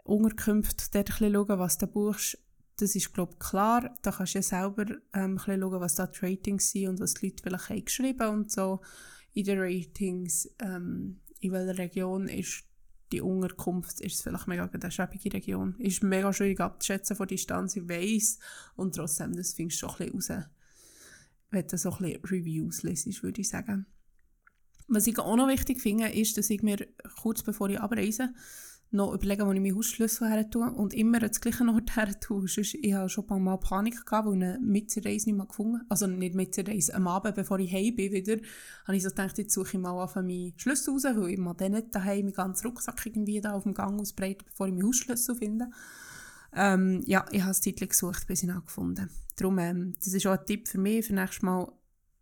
Unterkünfte, 0.03 0.85
dort 0.91 1.19
ein 1.19 1.33
schauen, 1.33 1.57
was 1.57 1.79
du 1.79 1.87
buchst, 1.87 2.37
das 2.77 2.93
ist, 2.93 3.15
glaube 3.15 3.31
ich, 3.33 3.39
klar. 3.39 3.95
Da 4.03 4.11
kannst 4.11 4.35
du 4.35 4.37
ja 4.37 4.43
selber 4.43 4.85
ähm, 5.15 5.39
schauen, 5.39 5.81
was 5.81 5.95
da 5.95 6.05
die 6.05 6.19
Ratings 6.23 6.69
sind 6.69 6.87
und 6.87 6.99
was 6.99 7.15
die 7.15 7.25
Leute 7.25 7.41
vielleicht 7.41 7.69
haben 7.69 7.85
geschrieben 7.85 8.27
und 8.27 8.51
so. 8.51 8.81
in 9.33 9.45
den 9.45 9.57
Ratings, 9.59 10.47
ähm, 10.59 11.19
in 11.39 11.51
welcher 11.51 11.79
Region 11.79 12.27
ist 12.27 12.63
die 13.11 13.21
Unterkunft, 13.21 14.01
ist 14.01 14.17
es 14.17 14.21
vielleicht 14.21 14.45
mega 14.45 14.69
eine 14.71 14.91
schäbige 14.91 15.33
Region. 15.33 15.73
Ist 15.79 16.03
mega 16.03 16.31
schwierig 16.31 16.59
abzuschätzen 16.59 17.15
von 17.15 17.27
Distanz, 17.27 17.75
ich 17.75 17.89
weiss. 17.89 18.37
Und 18.75 18.93
trotzdem, 18.93 19.35
das 19.35 19.55
findest 19.55 19.81
du 19.81 19.87
schon 19.87 19.95
ein 19.99 20.11
bisschen 20.11 20.35
raus, 20.35 20.47
wenn 21.49 21.67
du 21.67 21.75
so 21.75 21.91
ein 21.91 21.97
bisschen 21.97 22.25
Reviews 22.25 22.83
lesest, 22.83 23.23
würde 23.23 23.41
ich 23.41 23.49
sagen. 23.49 23.87
Was 24.87 25.07
ich 25.07 25.17
auch 25.19 25.35
noch 25.35 25.47
wichtig 25.47 25.81
finde, 25.81 26.09
ist, 26.09 26.37
dass 26.37 26.49
ich 26.49 26.61
mir 26.61 26.87
kurz 27.21 27.43
bevor 27.43 27.69
ich 27.69 27.79
abreise, 27.79 28.33
noch 28.93 29.13
überlegen, 29.13 29.47
wo 29.47 29.51
ich 29.51 29.59
meinen 29.59 29.75
Hausschlüssel 29.75 30.29
her 30.29 30.49
tue 30.49 30.69
und 30.71 30.93
immer 30.93 31.21
an 31.21 31.31
den 31.31 31.41
gleichen 31.41 31.69
Ort 31.69 31.95
her 31.95 32.19
tue. 32.19 32.45
Ich 32.45 32.93
habe 32.93 33.09
schon 33.09 33.23
ein 33.23 33.27
paar 33.27 33.39
Mal 33.39 33.57
Panik 33.57 34.05
gehabt, 34.05 34.27
weil 34.27 34.35
ich 34.35 34.43
eine 34.43 34.59
Mitterreise 34.61 35.29
nicht 35.29 35.37
mehr 35.37 35.47
gefunden 35.47 35.81
Also 35.89 36.05
nicht 36.05 36.35
Mitterreise, 36.35 36.93
am 36.93 37.07
Abend, 37.07 37.33
bevor 37.33 37.57
ich 37.57 37.73
heim 37.73 37.95
bin 37.95 38.11
wieder, 38.11 38.37
habe 38.85 38.95
ich 38.95 39.03
so 39.03 39.09
gedacht, 39.09 39.37
jetzt 39.39 39.53
suche 39.53 39.77
ich 39.77 39.79
mal 39.79 39.91
auf 39.91 40.15
meinen 40.15 40.53
Schlüssel 40.57 40.93
raus, 40.93 41.05
weil 41.05 41.29
ich 41.29 41.39
mal 41.39 41.55
dann 41.55 41.71
nicht 41.71 41.87
daheim 41.95 42.25
meinen 42.25 42.33
ganzen 42.33 42.67
Rucksack 42.67 43.03
irgendwie 43.05 43.41
da 43.41 43.53
auf 43.53 43.63
dem 43.63 43.73
Gang 43.73 43.99
ausbreite, 43.99 44.45
bevor 44.45 44.67
ich 44.67 44.73
meinen 44.73 44.85
Hausschlüssel 44.85 45.35
finde. 45.35 45.69
Ähm, 46.55 47.01
ja, 47.07 47.25
ich 47.31 47.41
habe 47.41 47.51
es 47.51 47.61
Titel 47.61 47.87
gesucht, 47.87 48.27
bis 48.27 48.43
ich 48.43 48.49
ihn 48.49 48.61
gefunden 48.63 49.01
habe. 49.01 49.11
Darum, 49.35 49.57
ähm, 49.57 49.95
das 49.97 50.13
ist 50.13 50.27
auch 50.27 50.37
ein 50.37 50.45
Tipp 50.45 50.67
für 50.67 50.77
mich, 50.77 51.07
für 51.07 51.15
nächstes 51.15 51.41
Mal 51.41 51.71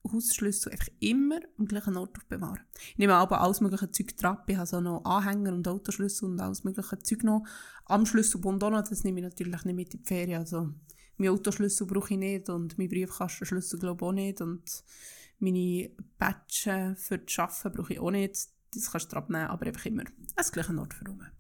Hausschlüssel 0.10 0.72
einfach 0.72 0.90
immer 1.00 1.40
am 1.58 1.66
gleichen 1.66 1.98
Ort 1.98 2.18
aufbewahren. 2.18 2.62
Ich 2.92 2.98
nehme 2.98 3.16
aber 3.16 3.42
alles 3.42 3.62
mögliche 3.62 3.92
Zeug 3.92 4.16
dran. 4.18 4.38
Ich 4.48 4.58
habe 4.58 4.68
so 4.68 4.82
noch 4.82 5.04
Anhänger 5.06 5.54
und 5.54 5.68
Autoschlüssel 5.68 6.30
und 6.30 6.40
alles 6.40 6.64
mögliche 6.64 7.00
Zeug 7.00 7.24
noch. 7.24 7.44
Am 7.86 8.06
Schlüsselbund 8.06 8.64
auch 8.64 8.72
noch, 8.72 8.88
das 8.88 9.04
nehme 9.04 9.20
ich 9.20 9.26
natürlich 9.26 9.64
nicht 9.64 9.76
mit 9.76 9.94
in 9.94 10.02
die 10.02 10.08
Ferien. 10.08 10.40
Also, 10.40 10.74
mein 11.18 11.30
Autoschlüssel 11.30 11.88
brauche 11.88 12.14
ich 12.14 12.20
nicht 12.20 12.50
und 12.50 12.78
mein 12.78 12.90
Briefkastenschlüssel 12.90 13.80
glaube 13.80 14.04
ich 14.04 14.10
auch 14.10 14.14
nicht 14.14 14.42
und 14.42 14.84
meine 15.40 15.92
Badge 16.18 16.96
für 16.98 17.18
das 17.18 17.40
Arbeiten 17.40 17.78
brauche 17.78 17.94
ich 17.94 18.00
auch 18.00 18.12
nicht. 18.12 18.48
Das 18.74 18.92
kannst 18.92 19.12
du 19.12 19.18
abnehmen, 19.18 19.48
aber 19.48 19.68
einfach 19.68 19.86
immer 19.86 20.04
am 20.36 20.52
gleichen 20.52 20.80
Ort 20.80 20.94
verräumen 20.94 21.32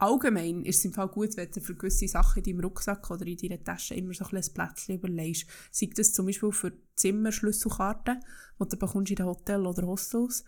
allgemein 0.00 0.64
ist 0.64 0.78
es 0.78 0.84
im 0.84 0.92
Fall 0.92 1.08
gut, 1.08 1.36
wenn 1.36 1.50
du 1.50 1.60
für 1.60 1.74
gewisse 1.74 2.08
Sachen 2.08 2.42
in 2.42 2.44
deinem 2.44 2.64
Rucksack 2.64 3.10
oder 3.10 3.26
in 3.26 3.36
deiner 3.36 3.62
Tasche 3.62 3.94
immer 3.94 4.14
so 4.14 4.24
ein 4.24 4.42
Plätzchen 4.54 4.96
überlegst. 4.96 5.46
Sei 5.70 5.90
das 5.94 6.12
zum 6.12 6.26
Beispiel 6.26 6.52
für 6.52 6.72
Zimmerschlüsselkarten, 6.96 8.20
die 8.60 8.68
du 8.68 8.76
bekommst 8.76 9.10
in 9.10 9.16
den 9.16 9.26
Hotel 9.26 9.66
oder 9.66 9.86
Hostels. 9.86 10.44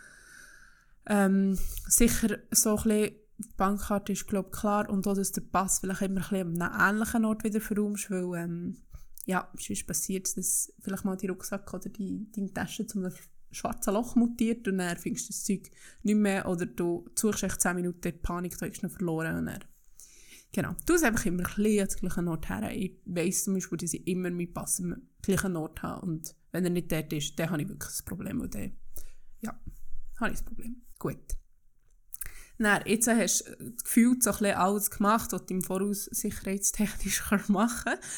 Ähm, 1.06 1.59
sicher 1.88 2.38
so 2.50 2.76
ein 2.76 2.82
bisschen, 2.82 3.16
die 3.38 3.49
Bankkarte 3.56 4.12
ist 4.12 4.28
glaube 4.28 4.50
klar 4.50 4.88
und 4.88 5.06
auch, 5.06 5.14
dass 5.14 5.32
der 5.32 5.40
Pass 5.40 5.80
vielleicht 5.80 6.02
immer 6.02 6.21
ein 6.21 6.28
bisschen 6.28 6.62
an 6.62 6.73
einem 6.73 6.97
ähnlichen 6.97 7.25
Ort 7.25 7.44
wieder 7.44 7.61
verräumst, 7.61 8.11
weil 8.11 8.42
ähm, 8.42 8.76
ja, 9.25 9.49
sonst 9.59 9.87
passiert 9.87 10.37
dass 10.37 10.73
vielleicht 10.80 11.04
mal 11.04 11.16
die 11.16 11.28
Rucksack 11.28 11.73
oder 11.75 11.88
die, 11.88 12.30
deine 12.32 12.52
Tasche 12.52 12.87
zum 12.87 13.02
schwarze 13.52 13.90
Loch 13.90 14.16
mutiert 14.16 14.66
und 14.68 14.78
dann 14.78 14.97
findest 14.97 15.28
du 15.28 15.32
das 15.32 15.44
Zeug 15.44 15.71
nicht 16.02 16.16
mehr 16.16 16.49
oder 16.49 16.66
du 16.66 17.09
suchst 17.14 17.44
echt 17.44 17.61
10 17.61 17.76
Minuten 17.76 18.00
die 18.02 18.12
Panik, 18.12 18.59
du 18.59 18.66
hast 18.66 18.82
noch 18.82 18.90
verloren 18.90 19.37
und 19.37 19.47
dann 19.47 19.64
Genau. 20.52 20.76
Du 20.87 20.92
hast 20.92 21.02
einfach 21.02 21.25
immer 21.25 21.44
ein 21.44 21.49
an 21.49 21.88
den 21.88 21.88
gleichen 21.88 22.28
Ort 22.28 22.49
her. 22.49 22.71
Ich 22.73 23.00
weiss 23.06 23.44
zum 23.44 23.54
Beispiel, 23.54 23.78
dass 23.78 23.94
ich 23.94 24.06
immer 24.06 24.30
meinen 24.30 24.52
Pass 24.52 24.82
gleichen 25.23 25.56
Ort 25.56 25.82
habe. 25.82 26.04
Und 26.04 26.35
wenn 26.52 26.64
er 26.64 26.71
nicht 26.71 26.92
dort 26.92 27.12
ist, 27.12 27.38
dann 27.38 27.50
habe 27.50 27.62
ich 27.62 27.68
wirklich 27.68 27.90
ein 27.90 28.04
Problem. 28.04 28.40
Und 28.42 28.54
dann, 28.54 28.73
ja, 29.40 29.59
habe 30.21 30.32
ich 30.32 30.40
ein 30.40 30.44
Problem. 30.44 30.82
Gut. 30.99 31.38
Dann, 32.59 32.82
jetzt 32.87 33.09
hast 33.09 33.49
du 33.49 33.75
gefühlt 33.82 34.23
so 34.23 34.30
ein 34.30 34.38
bisschen 34.38 34.56
alles 34.56 34.90
gemacht, 34.90 35.32
was 35.32 35.47
du 35.47 35.54
im 35.54 35.62
Voraus 35.62 36.04
sicherheitstechnisch 36.04 37.23
machen 37.49 37.85
kannst. 37.85 38.09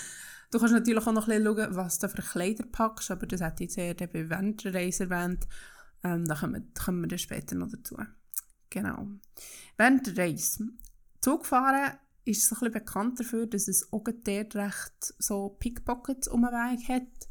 Du 0.50 0.58
kannst 0.58 0.74
natürlich 0.74 1.06
auch 1.06 1.12
noch 1.12 1.28
ein 1.28 1.42
bisschen 1.42 1.56
schauen, 1.56 1.76
was 1.76 1.98
du 1.98 2.08
für 2.08 2.22
Kleider 2.22 2.64
packst, 2.70 3.10
aber 3.10 3.26
das 3.26 3.40
hat 3.40 3.60
jetzt 3.60 3.78
eher 3.78 3.96
während 3.98 4.64
der 4.64 4.74
Reise 4.74 5.04
erwähnt. 5.04 5.46
Ähm, 6.02 6.26
da 6.26 6.34
kommen 6.34 6.54
wir, 6.54 6.82
kommen 6.82 7.00
wir 7.00 7.08
dann 7.08 7.18
später 7.18 7.56
noch 7.56 7.70
dazu. 7.70 7.96
Genau. 8.70 9.08
Während 9.76 10.06
der 10.06 10.24
Reise. 10.24 10.68
Zugfahren 11.20 11.94
ist 12.24 12.46
so 12.46 12.54
ein 12.54 12.60
bisschen 12.60 12.72
bekannt 12.72 13.20
dafür, 13.20 13.46
dass 13.46 13.68
es 13.68 13.92
auch 13.92 14.04
dort 14.04 14.56
recht 14.56 15.14
so 15.18 15.50
Pickpockets 15.60 16.28
um 16.28 16.42
den 16.42 16.50
Weg 16.50 16.88
hat. 16.88 17.28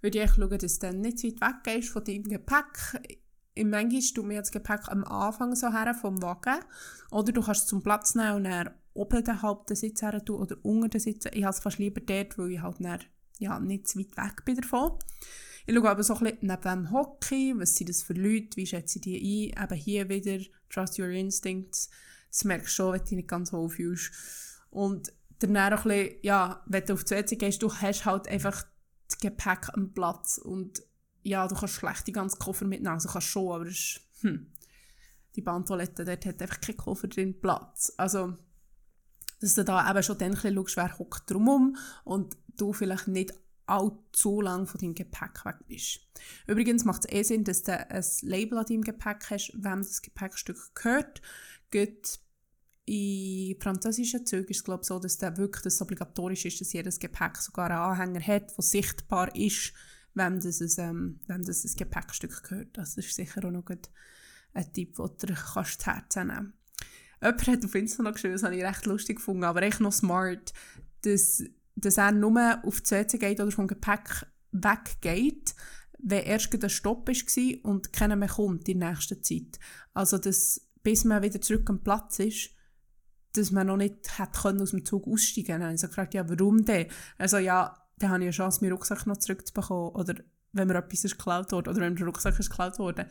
Würde 0.00 0.22
ich 0.22 0.30
schauen, 0.32 0.58
dass 0.58 0.78
du 0.78 0.86
dann 0.86 1.00
nicht 1.00 1.18
zu 1.18 1.28
weit 1.28 1.40
weg 1.40 1.56
gehst 1.64 1.90
von 1.90 2.04
deinem 2.04 2.24
Gepäck. 2.24 3.00
Im 3.54 3.70
Manchmal 3.70 4.02
tut 4.02 4.26
mir 4.26 4.40
das 4.40 4.50
Gepäck 4.50 4.88
am 4.88 5.04
Anfang 5.04 5.54
so 5.54 5.72
her 5.72 5.94
vom 5.94 6.20
Wagen. 6.22 6.60
Oder 7.10 7.32
du 7.32 7.42
kannst 7.42 7.62
es 7.62 7.66
zum 7.66 7.82
Platz 7.82 8.14
nehmen 8.14 8.36
und 8.36 8.44
dann 8.44 8.70
oben 8.94 9.24
den 9.24 9.42
halben 9.42 9.76
Sitz 9.76 10.02
her 10.02 10.24
tun 10.24 10.40
oder 10.40 10.56
unter 10.62 10.88
den 10.88 11.00
Sitz. 11.00 11.26
Ich 11.32 11.44
habe 11.44 11.54
es 11.54 11.60
fast 11.60 11.78
lieber 11.78 12.00
dort, 12.00 12.38
weil 12.38 12.52
ich 12.52 12.62
halt 12.62 12.76
dann, 12.80 13.00
ja, 13.38 13.60
nicht 13.60 13.88
zu 13.88 13.98
weit 13.98 14.16
weg 14.16 14.44
bin 14.44 14.56
davon. 14.56 14.98
Ich 15.66 15.74
schaue 15.74 15.90
aber 15.90 16.02
so 16.02 16.14
ein 16.14 16.20
bisschen 16.20 16.38
neben 16.42 16.62
dem 16.62 16.90
Hockey, 16.90 17.54
was 17.56 17.76
sind 17.76 17.88
das 17.88 18.02
für 18.02 18.12
Leute, 18.12 18.56
wie 18.56 18.66
schätze 18.66 18.98
ich 18.98 19.02
die 19.02 19.54
ein. 19.56 19.64
Eben 19.64 19.80
hier 19.80 20.08
wieder, 20.08 20.38
trust 20.70 20.98
your 20.98 21.08
instincts. 21.08 21.90
Das 22.30 22.44
merkst 22.44 22.68
du 22.68 22.70
schon, 22.70 22.92
wenn 22.92 23.00
du 23.00 23.04
dich 23.04 23.16
nicht 23.16 23.28
ganz 23.28 23.52
wohl 23.52 23.68
fühlst. 23.68 24.12
Und 24.70 25.12
dann 25.38 25.56
auch 25.56 25.84
ein 25.84 25.88
bisschen, 25.88 26.16
ja, 26.22 26.62
wenn 26.66 26.84
du 26.84 26.94
auf 26.94 27.04
die 27.04 27.14
WC 27.14 27.36
gehst, 27.36 27.62
du 27.62 27.72
hast 27.72 28.04
halt 28.04 28.28
einfach 28.28 28.64
das 29.08 29.18
Gepäck 29.18 29.68
am 29.74 29.92
Platz 29.92 30.38
und 30.38 30.82
ja, 31.22 31.46
du 31.48 31.54
kannst 31.54 31.74
schlecht 31.74 32.06
die 32.06 32.12
ganzen 32.12 32.38
Koffer 32.38 32.66
mitnehmen. 32.66 32.94
Also 32.94 33.08
kannst 33.08 33.28
schon, 33.28 33.52
aber 33.54 33.64
das 33.64 33.74
ist, 33.74 34.00
hm, 34.20 34.52
die 35.36 35.42
Bahntoilette 35.42 36.04
dort 36.04 36.26
hat 36.26 36.42
einfach 36.42 36.60
keinen 36.60 36.76
Koffer 36.76 37.08
drin 37.08 37.40
Platz. 37.40 37.92
Also 37.96 38.36
dass 39.44 39.54
du 39.54 39.64
da 39.64 39.90
eben 39.90 40.02
schon 40.02 40.18
dann 40.18 40.36
ein 40.36 40.54
schaust, 40.54 40.76
wer 40.76 40.98
hockt 40.98 41.30
drumherum 41.30 41.76
und 42.04 42.36
du 42.56 42.72
vielleicht 42.72 43.08
nicht 43.08 43.34
allzu 43.66 44.40
lang 44.40 44.66
von 44.66 44.80
deinem 44.80 44.94
Gepäck 44.94 45.44
weg 45.44 45.56
bist. 45.66 46.00
Übrigens 46.46 46.84
macht 46.84 47.04
es 47.04 47.12
eh 47.12 47.22
Sinn, 47.22 47.44
dass 47.44 47.62
du 47.62 47.72
ein 47.72 48.04
Label 48.22 48.58
an 48.58 48.66
deinem 48.66 48.82
Gepäck 48.82 49.30
hast, 49.30 49.52
wem 49.54 49.82
das 49.82 50.02
Gepäckstück 50.02 50.74
gehört. 50.74 51.22
Geht 51.70 52.20
in 52.86 53.58
französischen 53.60 54.26
Zügen 54.26 54.48
ist 54.48 54.58
es 54.58 54.64
glaube 54.64 54.84
so, 54.84 54.98
dass 54.98 55.16
das 55.16 55.38
wirklich 55.38 55.62
das 55.62 55.80
obligatorisch 55.80 56.44
ist, 56.44 56.60
dass 56.60 56.72
jedes 56.74 56.98
Gepäck 56.98 57.38
sogar 57.38 57.70
einen 57.70 57.78
Anhänger 57.78 58.26
hat, 58.26 58.56
der 58.56 58.62
sichtbar 58.62 59.34
ist, 59.34 59.72
wem 60.12 60.40
das 60.40 60.60
ein, 60.60 60.90
ähm, 60.90 61.20
wem 61.26 61.42
das 61.44 61.64
ein 61.64 61.76
Gepäckstück 61.76 62.42
gehört. 62.42 62.76
Das 62.76 62.96
ist 62.98 63.14
sicher 63.14 63.44
auch 63.44 63.50
noch 63.50 63.64
ein 63.66 64.72
Tipp, 64.72 64.96
den 64.96 65.10
du 65.18 65.34
kannst 65.34 65.80
zu 65.80 65.86
Herzen 65.86 66.28
nehmen 66.28 66.52
Jemand 67.24 67.46
hat 67.46 67.64
auf 67.64 67.74
Instagram 67.74 68.12
geschrieben, 68.12 68.34
das 68.34 68.42
habe 68.42 68.56
ich 68.56 68.62
recht 68.62 68.86
lustig 68.86 69.16
gefunden, 69.16 69.44
aber 69.44 69.62
echt 69.62 69.80
noch 69.80 69.92
smart, 69.92 70.52
dass, 71.02 71.42
dass 71.74 71.96
er 71.96 72.12
nur 72.12 72.60
auf 72.62 72.80
die 72.82 72.90
WC 72.90 73.18
geht 73.18 73.40
oder 73.40 73.50
vom 73.50 73.66
Gepäck 73.66 74.26
weggeht, 74.52 75.54
wenn 75.98 76.24
erst 76.24 76.52
ein 76.52 76.70
Stopp 76.70 77.08
war 77.08 77.70
und 77.70 77.92
keiner 77.92 78.16
mehr 78.16 78.28
kommt 78.28 78.68
in 78.68 78.80
der 78.80 78.90
nächsten 78.90 79.22
Zeit. 79.22 79.58
Also, 79.94 80.18
dass, 80.18 80.60
bis 80.82 81.04
man 81.04 81.22
wieder 81.22 81.40
zurück 81.40 81.68
am 81.70 81.82
Platz 81.82 82.18
ist, 82.18 82.50
dass 83.32 83.50
man 83.50 83.66
noch 83.66 83.76
nicht 83.76 84.18
hat 84.18 84.34
können 84.34 84.60
aus 84.60 84.70
dem 84.70 84.84
Zug 84.84 85.08
aussteigen 85.08 85.46
konnte. 85.46 85.58
Dann 85.58 85.62
habe 85.64 85.74
ich 85.74 85.80
so 85.80 85.88
gefragt, 85.88 86.14
ja, 86.14 86.28
warum 86.28 86.64
denn? 86.64 86.86
Also, 87.18 87.38
ja, 87.38 87.74
dann 87.98 88.10
habe 88.10 88.20
ich 88.20 88.26
eine 88.26 88.32
Chance, 88.32 88.60
meinen 88.60 88.72
Rucksack 88.72 89.06
noch 89.06 89.16
zurückzubekommen. 89.16 89.94
Oder 89.94 90.14
wenn 90.54 90.68
mir 90.68 90.76
etwas 90.76 91.02
geklaut 91.02 91.52
wurde, 91.52 91.70
oder 91.70 91.80
wenn 91.80 91.96
der 91.96 92.06
Rucksack 92.06 92.36
geklaut 92.36 92.78
wurde, 92.78 93.06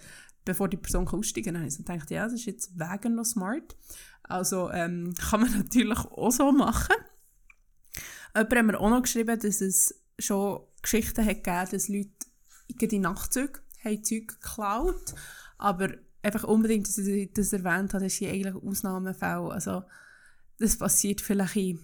bevor 0.46 0.68
die 0.68 0.78
Person 0.78 1.08
aussteigen 1.08 1.54
kann. 1.54 1.64
Also 1.64 1.84
dachte 1.84 2.16
ja, 2.16 2.24
das 2.24 2.34
ist 2.34 2.46
jetzt 2.46 2.72
wegen 2.78 3.16
noch 3.16 3.26
smart. 3.26 3.76
Also 4.24 4.72
ähm, 4.72 5.14
kann 5.30 5.42
man 5.42 5.58
natürlich 5.58 6.00
auch 6.00 6.32
so 6.32 6.52
machen. 6.52 6.96
Jemand 8.36 8.56
hat 8.56 8.66
mir 8.66 8.80
auch 8.80 8.90
noch 8.90 9.04
geschrieben, 9.04 9.40
dass 9.40 9.62
es 9.62 10.02
schon 10.18 10.62
Geschichten 10.82 11.26
hat 11.26 11.44
gegeben, 11.44 11.68
dass 11.72 11.88
Leute 11.88 12.96
in 12.96 13.02
Nachtzüge 13.02 13.60
haben 13.84 14.04
Zeug 14.04 14.28
geklaut, 14.28 15.14
aber 15.58 15.90
einfach 16.22 16.46
unbedingt, 16.46 16.88
dass 16.88 16.98
ich 16.98 17.32
das 17.34 17.54
erwähnt 17.54 17.94
habe, 17.94 18.06
das 18.06 18.20
ist 18.20 18.24
eigentlich 18.24 18.56
Ausnahmefall. 18.56 19.52
Also 19.52 19.84
das 20.58 20.78
passiert 20.78 21.22
vielleicht 21.22 21.56
in 21.56 21.80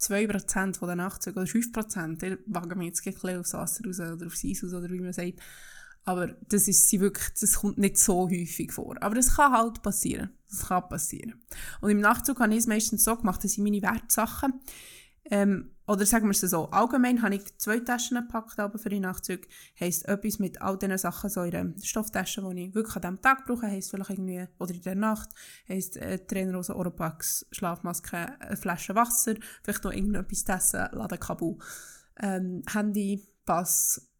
2% 0.00 0.76
von 0.76 0.88
den 0.88 0.98
Nachtzügen 0.98 1.42
oder 1.42 1.50
5%. 1.50 2.22
Ich 2.22 2.38
wage 2.46 2.74
mich 2.76 2.88
jetzt 2.88 3.24
ein 3.24 3.38
aufs 3.38 3.54
Wasser 3.54 3.84
raus 3.86 4.00
oder 4.00 4.26
aufs 4.26 4.44
Eis 4.44 4.62
raus 4.62 4.74
oder 4.74 4.90
wie 4.90 5.00
man 5.00 5.12
sagt. 5.12 5.40
Aber 6.04 6.28
das, 6.48 6.68
ist 6.68 6.88
sie 6.88 7.00
wirklich, 7.00 7.28
das 7.40 7.54
kommt 7.54 7.78
nicht 7.78 7.98
so 7.98 8.28
häufig 8.28 8.72
vor. 8.72 8.96
Aber 9.02 9.14
das 9.14 9.36
kann 9.36 9.52
halt 9.52 9.82
passieren. 9.82 10.30
Das 10.50 10.68
kann 10.68 10.88
passieren. 10.88 11.42
Und 11.80 11.90
im 11.90 12.00
Nachzug 12.00 12.40
habe 12.40 12.52
ich 12.52 12.60
es 12.60 12.66
meistens 12.66 13.04
so 13.04 13.16
gemacht, 13.16 13.42
dass 13.42 13.52
ich 13.52 13.58
meine 13.58 13.80
Wertsachen, 13.80 14.60
ähm, 15.30 15.70
oder 15.86 16.06
sagen 16.06 16.26
wir 16.26 16.30
es 16.30 16.40
so, 16.40 16.70
allgemein 16.70 17.22
habe 17.22 17.34
ich 17.34 17.58
zwei 17.58 17.78
Taschen 17.80 18.16
gepackt 18.16 18.58
aber 18.58 18.78
für 18.78 18.88
die 18.88 19.00
Nachzüge. 19.00 19.46
Heisst 19.78 20.08
etwas 20.08 20.38
mit 20.38 20.62
all 20.62 20.78
diesen 20.78 20.96
Sachen, 20.96 21.28
so 21.28 21.42
in 21.42 21.54
einer 21.54 21.74
Stofftasche, 21.82 22.42
die 22.54 22.66
ich 22.66 22.74
wirklich 22.74 22.96
an 22.96 23.02
diesem 23.02 23.22
Tag 23.22 23.44
brauche, 23.44 23.66
heisst 23.66 23.90
vielleicht 23.90 24.10
irgendwie, 24.10 24.46
oder 24.58 24.74
in 24.74 24.82
der 24.82 24.94
Nacht, 24.94 25.28
heisst 25.68 25.98
äh, 25.98 26.18
Trainerhose, 26.24 26.74
Oropax, 26.74 27.46
Schlafmaske, 27.52 28.40
eine 28.40 28.56
Flasche 28.56 28.94
Wasser, 28.94 29.34
vielleicht 29.62 29.84
noch 29.84 29.92
irgendetwas 29.92 30.44
zu 30.44 30.52
essen, 30.52 30.88
Ladekabel, 30.92 31.58
ähm, 32.20 32.62
Handy, 32.72 33.22
Pass, 33.44 34.10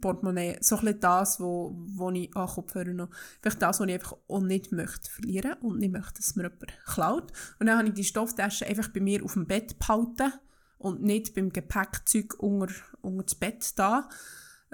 Portemonnaie, 0.00 0.58
so 0.60 0.76
ein 0.76 1.00
das, 1.00 1.40
wo, 1.40 1.72
wo 1.74 2.10
ich 2.10 2.34
an 2.36 2.46
Kopfhörer 2.46 2.92
noch, 2.92 3.08
vielleicht 3.40 3.62
das, 3.62 3.80
was 3.80 3.86
ich 3.88 3.94
einfach 3.94 4.16
auch 4.28 4.40
nicht 4.40 4.72
möchte 4.72 5.10
verlieren 5.10 5.54
und 5.60 5.78
nicht 5.78 5.92
möchte, 5.92 6.14
dass 6.14 6.36
mir 6.36 6.44
jemand 6.44 6.66
klaut. 6.86 7.32
Und 7.58 7.66
dann 7.66 7.78
habe 7.78 7.88
ich 7.88 7.94
die 7.94 8.04
Stofftasche 8.04 8.66
einfach 8.66 8.88
bei 8.88 9.00
mir 9.00 9.24
auf 9.24 9.34
dem 9.34 9.46
Bett 9.46 9.78
behalten 9.78 10.32
und 10.78 11.02
nicht 11.02 11.34
beim 11.34 11.52
Gepäckzeug 11.52 12.34
unter, 12.38 12.72
unter 13.00 13.24
das 13.24 13.34
Bett 13.34 13.78
da. 13.78 14.08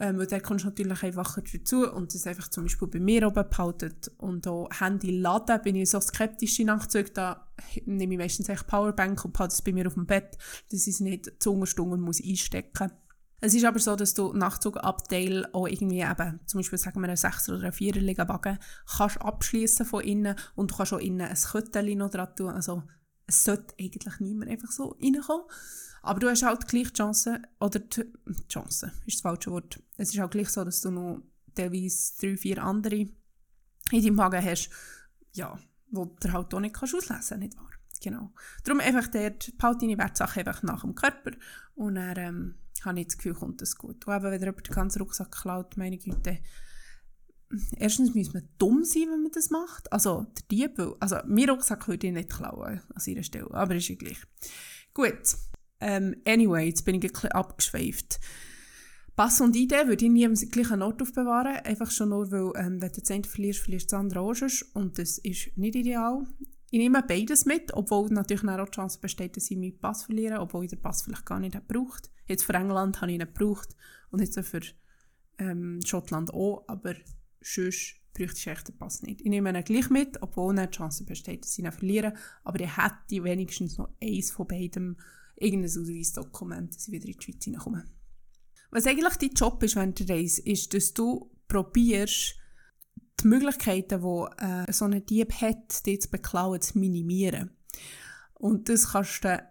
Ähm, 0.01 0.17
weil 0.17 0.27
dann 0.29 0.43
kommst 0.43 0.65
du 0.65 0.69
natürlich 0.69 1.03
einfacher 1.03 1.43
dazu 1.43 1.91
und 1.93 2.15
das 2.15 2.27
einfach 2.29 2.49
zum 2.49 2.65
Beispiel 2.65 2.87
bei 2.87 3.01
mir 3.01 3.27
oben 3.27 3.49
behalten. 3.51 3.97
Und 4.19 4.47
auch 4.47 4.69
Handy 4.79 5.19
laden 5.19 5.61
bin 5.63 5.75
ich 5.75 5.91
so 5.91 6.01
skeptisch 6.01 6.61
in 6.61 6.67
Nachtzügen, 6.67 7.13
da 7.15 7.49
nehme 7.85 8.15
ich 8.15 8.19
meistens 8.19 8.49
echt 8.49 8.69
Powerbank 8.69 9.25
und 9.25 9.33
behalte 9.33 9.55
es 9.55 9.63
bei 9.63 9.73
mir 9.73 9.89
auf 9.89 9.95
dem 9.95 10.07
Bett, 10.07 10.39
dass 10.71 10.87
ich 10.87 10.95
es 10.95 11.01
nicht 11.01 11.43
zu 11.43 11.67
Stunden 11.67 12.01
muss 12.01 12.23
einstecken 12.25 12.93
muss. 12.93 13.08
Es 13.41 13.55
ist 13.55 13.65
aber 13.65 13.79
so, 13.79 13.95
dass 13.95 14.15
du 14.15 14.33
Nachtzugabteil 14.33 15.47
auch 15.53 15.69
irgendwie 15.69 16.01
eben, 16.01 16.41
zum 16.47 16.59
Beispiel 16.59 16.79
sagen 16.79 17.01
wir 17.01 17.07
einen 17.07 17.17
6 17.17 17.51
oder 17.51 17.63
einen 17.63 17.73
4er 17.73 18.01
Liegenwagen, 18.01 18.59
kannst 18.97 19.23
abschließen 19.23 19.87
von 19.87 20.03
innen 20.03 20.35
und 20.57 20.73
du 20.73 20.77
kannst 20.77 20.93
auch 20.93 20.99
innen 20.99 21.29
ein 21.29 21.37
Köttelchen 21.37 21.99
noch 21.99 22.11
dran 22.11 22.35
tun. 22.35 22.51
Also 22.51 22.83
es 23.27 23.45
sollte 23.45 23.75
eigentlich 23.79 24.21
niemand 24.21 24.51
einfach 24.51 24.71
so 24.73 24.97
reinkommen. 25.01 25.47
Aber 26.03 26.21
du 26.21 26.29
hast 26.29 26.43
halt 26.43 26.67
gleich 26.67 26.89
die 26.89 26.95
Chance, 26.95 27.43
oder 27.61 27.79
die 27.79 28.05
Chance 28.49 28.93
ist 29.07 29.19
das 29.19 29.23
falsche 29.23 29.51
Wort. 29.51 29.81
Es 29.97 30.13
ist 30.13 30.21
auch 30.21 30.31
gleich 30.31 30.49
so, 30.49 30.65
dass 30.65 30.81
du 30.81 30.91
noch 30.91 31.23
teilweise 31.55 32.13
drei, 32.21 32.37
vier 32.37 32.63
andere 32.63 33.09
in 33.91 34.03
deinem 34.05 34.19
Wagen 34.19 34.45
hast, 34.45 34.71
ja, 35.33 35.59
wo 35.91 36.05
du 36.07 36.33
halt 36.33 36.55
auch 36.55 36.61
nicht 36.61 36.75
kannst 36.75 36.95
auslesen 36.95 37.41
nicht 37.41 37.57
wahr? 37.57 37.71
Genau. 38.01 38.33
Darum 38.65 38.81
einfach 38.81 39.09
dort, 39.09 39.57
behalte 39.59 39.81
deine 39.81 39.99
Wertsachen 39.99 40.47
einfach 40.47 40.63
nach 40.63 40.83
dem 40.83 40.95
Körper 40.95 41.33
und 41.75 41.97
dann 41.97 42.17
ähm, 42.17 42.55
habe 42.85 43.01
ich 43.01 43.07
das 43.07 43.17
Gefühl, 43.17 43.35
kommt 43.35 43.61
das 43.63 43.77
gut. 43.77 44.07
Und 44.07 44.15
eben, 44.15 44.25
wenn 44.25 44.41
jemand 44.41 44.69
den 44.69 44.75
ganzen 44.75 45.01
Rucksack 45.01 45.31
klaut, 45.31 45.77
meine 45.77 45.99
Güte, 45.99 46.39
erstens 47.77 48.15
muss 48.15 48.33
man 48.33 48.49
dumm 48.59 48.85
sein, 48.85 49.09
wenn 49.11 49.23
man 49.23 49.33
das 49.33 49.51
macht. 49.51 49.93
Also 49.93 50.27
der 50.37 50.45
Dieb, 50.51 50.97
also 51.01 51.17
mein 51.27 51.51
Rucksack 51.51 51.89
würde 51.89 52.07
ich 52.07 52.13
nicht 52.13 52.31
klauen 52.31 52.81
an 52.95 53.03
ihrer 53.07 53.23
Stelle, 53.23 53.53
aber 53.53 53.75
ist 53.75 53.89
ja 53.89 53.95
gleich. 53.95 54.19
Gut, 54.95 55.37
ähm, 55.81 56.17
anyway, 56.27 56.67
jetzt 56.67 56.85
bin 56.85 56.97
ich 56.97 57.05
ein 57.05 57.13
bisschen 57.13 57.33
abgeschweift. 57.33 58.21
Pass 59.19 59.41
und 59.41 59.57
Idee 59.57 59.89
würde 59.89 60.05
ich 60.05 60.13
nie 60.13 60.27
am 60.27 60.35
gleichen 60.35 60.83
Ort 60.83 61.03
aufbewahren, 61.03 61.57
einfach 61.65 61.91
schon 61.91 62.11
nur, 62.11 62.31
weil 62.31 62.53
ähm, 62.65 62.81
wenn 62.81 62.93
du 62.93 63.01
das 63.01 63.11
eine 63.11 63.25
verlierst, 63.25 63.61
verlierst 63.61 63.91
du 63.91 63.97
das 63.97 64.01
andere 64.01 64.21
auch 64.21 64.35
schon. 64.35 64.51
und 64.75 64.99
das 64.99 65.19
ist 65.19 65.57
nicht 65.57 65.75
ideal. 65.75 66.25
Ich 66.71 66.79
nehme 66.79 67.03
beides 67.03 67.47
mit, 67.47 67.73
obwohl 67.73 68.11
natürlich 68.11 68.47
auch 68.47 68.69
die 68.69 68.77
Chance 68.77 69.01
besteht, 69.01 69.37
dass 69.37 69.51
ich 69.51 69.57
meinen 69.57 69.79
Pass 69.79 70.05
verliere, 70.05 70.41
obwohl 70.41 70.65
ich 70.65 70.71
den 70.71 70.83
Pass 70.83 71.03
vielleicht 71.03 71.25
gar 71.25 71.41
nicht 71.41 71.55
gebraucht 71.55 72.11
Jetzt 72.29 72.45
für 72.45 72.55
England 72.55 73.01
habe 73.01 73.11
ich 73.11 73.19
ihn 73.19 73.27
gebraucht 73.27 73.75
und 74.11 74.21
jetzt 74.21 74.39
für 74.39 74.61
ähm, 75.39 75.81
Schottland 75.85 76.33
auch, 76.33 76.65
aber 76.69 76.95
sonst 77.41 77.97
bräuchte 78.13 78.37
ich 78.37 78.47
echt 78.49 78.69
den 78.69 78.77
Pass 78.77 79.03
nicht. 79.03 79.23
Ich 79.23 79.29
nehme 79.29 79.51
ihn 79.51 79.65
gleich 79.65 79.89
mit, 79.89 80.21
obwohl 80.23 80.53
nicht 80.53 80.75
die 80.75 80.77
Chance 80.77 81.05
besteht, 81.05 81.45
dass 81.45 81.59
ich 81.59 81.65
ihn 81.65 81.73
verliere, 81.73 82.13
aber 82.45 82.61
ich 82.61 82.77
hätte 82.77 83.25
wenigstens 83.25 83.79
noch 83.79 83.89
eins 84.03 84.31
von 84.31 84.47
beidem 84.47 84.99
irgendein 85.37 85.71
Ausweisdokument, 85.71 86.75
dass 86.75 86.87
ich 86.87 86.93
wieder 86.93 87.07
in 87.07 87.13
die 87.13 87.23
Schweiz 87.23 87.45
hineinkomme. 87.45 87.85
Was 88.71 88.87
eigentlich 88.87 89.17
dein 89.17 89.31
Job 89.31 89.63
ist 89.63 89.77
während 89.77 89.99
der 90.01 90.17
Reise, 90.17 90.43
ist, 90.43 90.75
dass 90.75 90.93
du 90.93 91.31
probierst, 91.47 92.35
die 93.23 93.27
Möglichkeiten, 93.27 94.01
die 94.01 94.45
äh, 94.45 94.73
so 94.73 94.85
ein 94.85 95.05
Dieb 95.07 95.33
hat, 95.41 95.87
die 95.87 95.99
zu 95.99 96.11
beklauen, 96.11 96.61
zu 96.61 96.79
minimieren. 96.79 97.51
Und 98.35 98.69
das 98.69 98.93
kannst 98.93 99.25
du 99.25 99.43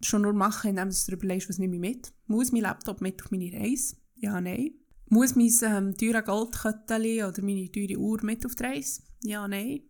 schon 0.00 0.22
nur 0.22 0.32
machen, 0.32 0.70
indem 0.70 0.90
du 0.90 0.94
dir 0.94 1.12
überlegst, 1.12 1.48
was 1.48 1.58
nehme 1.58 1.76
ich 1.76 1.80
mit. 1.80 2.12
Muss 2.26 2.52
mein 2.52 2.62
Laptop 2.62 3.00
mit 3.00 3.22
auf 3.22 3.30
meine 3.30 3.52
Reise? 3.52 3.96
Ja, 4.16 4.40
nein. 4.40 4.74
Muss 5.08 5.36
mein 5.36 5.52
ähm, 5.62 5.96
teure 5.96 6.22
Goldköttchen 6.22 7.24
oder 7.24 7.42
meine 7.42 7.70
teure 7.70 7.96
Uhr 7.96 8.18
mit 8.22 8.44
auf 8.44 8.56
die 8.56 8.64
Reise? 8.64 9.02
Ja, 9.22 9.46
nein. 9.46 9.82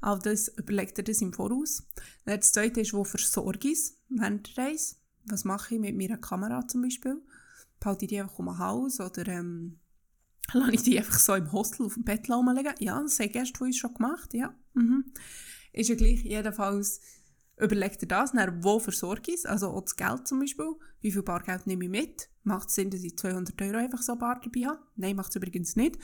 All 0.00 0.18
das 0.18 0.48
überlegt 0.48 0.98
er 0.98 1.04
das 1.04 1.20
im 1.20 1.32
Voraus. 1.32 1.82
Dann 2.24 2.38
das 2.38 2.52
zweite 2.52 2.80
ist, 2.80 2.92
wo 2.92 3.04
versorge 3.04 3.68
ich 3.68 3.92
während 4.08 4.56
der 4.56 4.64
Reise? 4.64 4.96
Was 5.24 5.44
mache 5.44 5.74
ich 5.74 5.80
mit 5.80 5.96
meiner 5.96 6.18
Kamera 6.18 6.66
zum 6.66 6.82
Beispiel? 6.82 7.20
Behalte 7.78 8.04
ich 8.04 8.10
die 8.10 8.20
einfach 8.20 8.38
um 8.38 8.48
ein 8.48 8.58
Haus 8.58 9.00
oder 9.00 9.26
ähm, 9.28 9.80
lasse 10.54 10.72
ich 10.72 10.82
die 10.82 10.98
einfach 10.98 11.18
so 11.18 11.34
im 11.34 11.52
Hostel 11.52 11.86
auf 11.86 11.94
dem 11.94 12.04
Bett 12.04 12.28
rumliegen? 12.30 12.74
Ja, 12.78 13.00
das 13.00 13.18
habe 13.18 13.30
ich 13.32 13.56
von 13.56 13.72
schon 13.72 13.94
gemacht, 13.94 14.34
ja. 14.34 14.54
Mhm. 14.74 15.04
Ist 15.72 15.88
ja 15.88 15.94
gleich, 15.94 16.22
jedenfalls 16.22 17.00
überlegt 17.58 18.02
ihr 18.02 18.08
das, 18.08 18.32
dann 18.32 18.64
wo 18.64 18.78
versorge 18.78 19.30
ich 19.32 19.36
es? 19.36 19.46
Also 19.46 19.68
auch 19.68 19.82
das 19.82 19.96
Geld 19.96 20.26
zum 20.26 20.40
Beispiel. 20.40 20.72
Wie 21.00 21.12
viel 21.12 21.22
Bargeld 21.22 21.66
nehme 21.66 21.84
ich 21.84 21.90
mit? 21.90 22.28
Macht 22.42 22.68
es 22.68 22.74
Sinn, 22.74 22.90
dass 22.90 23.02
ich 23.02 23.16
200 23.16 23.60
Euro 23.62 23.76
einfach 23.76 24.02
so 24.02 24.16
bar 24.16 24.40
dabei 24.42 24.66
habe? 24.66 24.80
Nein, 24.96 25.16
macht 25.16 25.30
es 25.30 25.36
übrigens 25.36 25.76
nicht. 25.76 25.98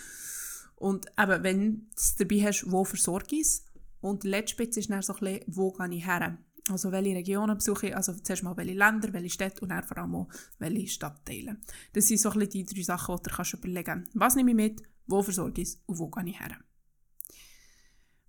Und 0.76 1.06
eben, 1.18 1.42
wenn 1.42 1.74
du 1.78 1.86
es 1.96 2.14
dabei 2.16 2.42
hast, 2.42 2.70
wo 2.70 2.84
versorge 2.84 3.36
ich 3.36 3.42
es? 3.42 3.64
Und 4.00 4.22
die 4.22 4.28
letzte 4.28 4.52
Spitze 4.52 4.80
ist 4.80 4.90
dann 4.90 5.02
so 5.02 5.14
ein 5.14 5.20
bisschen, 5.20 5.44
wo 5.46 5.72
gehe 5.72 5.94
ich 5.94 6.06
her? 6.06 6.38
Also 6.68 6.90
welche 6.90 7.14
Regionen 7.14 7.56
besuche 7.56 7.88
ich, 7.88 7.96
also 7.96 8.12
zuerst 8.12 8.42
mal 8.42 8.56
welche 8.56 8.74
Länder, 8.74 9.12
welche 9.12 9.30
Städte 9.30 9.60
und 9.60 9.68
dann 9.68 9.84
vor 9.84 9.98
allem 9.98 10.14
auch 10.14 10.28
welche 10.58 10.88
Stadtteile. 10.88 11.58
Das 11.92 12.06
sind 12.06 12.18
so 12.18 12.30
ein 12.30 12.38
bisschen 12.40 12.66
die 12.66 12.74
drei 12.74 12.82
Sachen, 12.82 13.16
die 13.16 13.22
du 13.22 13.36
kannst 13.36 13.54
überlegen 13.54 13.84
kannst. 13.84 14.10
Was 14.14 14.34
nehme 14.34 14.50
ich 14.50 14.56
mit, 14.56 14.82
wo 15.06 15.22
versorge 15.22 15.62
ich 15.62 15.68
es 15.68 15.82
und 15.86 15.98
wo 15.98 16.08
gehe 16.08 16.28
ich 16.28 16.40
her? 16.40 16.56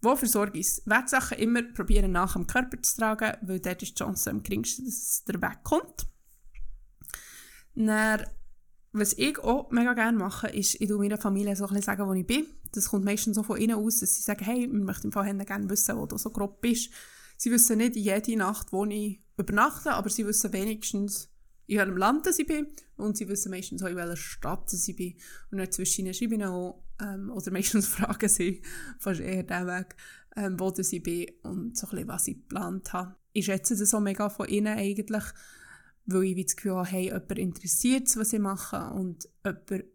Wo 0.02 0.15
versorge 0.15 0.60
ich 0.60 0.67
es? 0.67 0.84
Wertsachen 0.86 1.39
immer 1.39 1.63
probieren 1.63 2.12
nach 2.12 2.34
dem 2.34 2.45
Körper 2.45 2.82
zu 2.82 2.97
tragen, 2.97 3.34
weil 3.41 3.60
dort 3.60 3.82
ist 3.82 3.91
die 3.91 4.04
Chance 4.04 4.30
am 4.30 4.43
geringsten, 4.43 4.86
dass 4.86 4.93
es 4.93 5.23
der 5.23 5.41
Weg 5.41 5.63
kommt. 5.63 6.08
Dann, 7.73 8.23
was 8.91 9.13
ich 9.13 9.39
auch 9.39 9.71
mega 9.71 9.93
gerne 9.93 10.17
mache, 10.17 10.47
ist, 10.47 10.80
ich 10.80 10.88
tue 10.88 11.00
meiner 11.00 11.17
Familie 11.17 11.56
so 11.56 11.67
ein 11.67 11.82
sagen, 11.82 12.08
wo 12.08 12.13
ich 12.13 12.26
bin. 12.26 12.45
Das 12.73 12.89
kommt 12.89 13.06
meistens 13.06 13.36
so 13.36 13.43
von 13.43 13.58
innen 13.58 13.76
aus, 13.76 14.00
dass 14.00 14.15
sie 14.15 14.21
sagen, 14.21 14.45
hey, 14.45 14.71
wir 14.71 14.84
möchten 14.84 15.08
im 15.08 15.12
Fall 15.12 15.34
gerne 15.45 15.69
wissen, 15.69 15.97
wo 15.97 16.06
du 16.06 16.17
so 16.17 16.30
grob 16.30 16.62
bist. 16.62 16.91
Sie 17.38 17.52
wissen 17.52 17.78
nicht 17.78 17.95
jede 17.95 18.36
Nacht, 18.36 18.73
wo 18.73 18.84
ich 18.86 19.21
übernachte, 19.38 19.91
aber 19.91 20.10
sie 20.10 20.26
wissen 20.26 20.52
wenigstens, 20.54 21.30
in 21.67 21.78
welchem 21.78 21.97
Land 21.97 22.28
ich 22.28 22.47
bin 22.47 22.67
und 22.95 23.17
sie 23.17 23.28
wissen 23.28 23.52
meistens 23.52 23.84
auch, 23.84 23.88
in 23.88 23.95
welcher 23.95 24.17
Stadt 24.17 24.73
ich 24.73 24.95
bin. 24.95 25.15
Und 25.52 25.60
dann 25.60 25.71
zwischen 25.71 26.12
schreibe 26.13 26.36
ich 26.36 26.45
auch, 26.45 26.84
ähm, 27.00 27.30
oder 27.32 27.52
meistens 27.52 27.88
fragen 27.95 28.30
sie 28.30 28.62
fast 29.00 29.19
eher 29.19 29.43
den 29.43 29.67
Weg, 29.67 29.95
ähm, 30.36 30.60
wo 30.60 30.73
ich 30.76 31.04
bin 31.04 31.28
und 31.43 31.78
so 31.78 31.88
ein 31.88 31.91
bisschen, 31.91 32.08
was 32.08 32.28
ich 32.28 32.36
geplant 32.36 32.93
habe. 32.93 33.15
Ich 33.34 33.45
schätze 33.45 33.76
das 33.76 33.89
so 33.89 34.00
mega 34.00 34.30
von 34.30 34.47
ihnen 34.47 34.78
eigentlich, 34.78 35.23
weil 36.06 36.23
ich 36.23 36.45
das 36.45 36.56
Gefühl 36.56 36.76
habe, 36.76 36.88
hey, 36.88 37.06
jemand 37.06 37.38
interessiert 37.38 38.15
was 38.17 38.34
ich 38.34 38.39
mache 38.39 38.93
und 38.93 39.30
jemand 39.45 39.86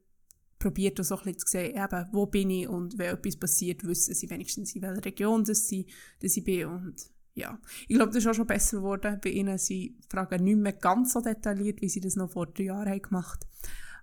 probiert 0.58 1.00
auch 1.00 1.04
so 1.04 1.16
ein 1.16 1.24
bisschen 1.24 1.38
zu 1.40 1.46
sehen, 1.48 1.76
eben, 1.76 2.08
wo 2.12 2.26
bin 2.26 2.50
ich 2.50 2.68
und 2.68 2.96
wenn 2.98 3.14
etwas 3.14 3.36
passiert, 3.36 3.82
wissen 3.84 4.14
sie 4.14 4.30
wenigstens, 4.30 4.76
in 4.76 4.82
welcher 4.82 5.04
Region 5.04 5.42
dass 5.42 5.66
sie, 5.66 5.86
dass 6.20 6.36
ich 6.36 6.44
bin 6.44 6.66
und 6.66 6.94
ja, 7.34 7.58
ich 7.88 7.96
glaube, 7.96 8.12
das 8.12 8.18
ist 8.22 8.26
auch 8.26 8.34
schon 8.34 8.46
besser 8.46 8.78
geworden 8.78 9.18
bei 9.22 9.30
ihnen. 9.30 9.56
Sie 9.58 9.96
fragen 10.10 10.44
nicht 10.44 10.58
mehr 10.58 10.74
ganz 10.74 11.14
so 11.14 11.20
detailliert, 11.20 11.80
wie 11.80 11.88
sie 11.88 12.00
das 12.00 12.16
noch 12.16 12.30
vor 12.30 12.46
drei 12.46 12.64
Jahren 12.64 12.88
haben 12.88 13.02
gemacht 13.02 13.46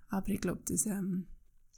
Aber 0.08 0.28
ich 0.28 0.40
glaube, 0.40 0.62
das 0.68 0.86
ähm, 0.86 1.26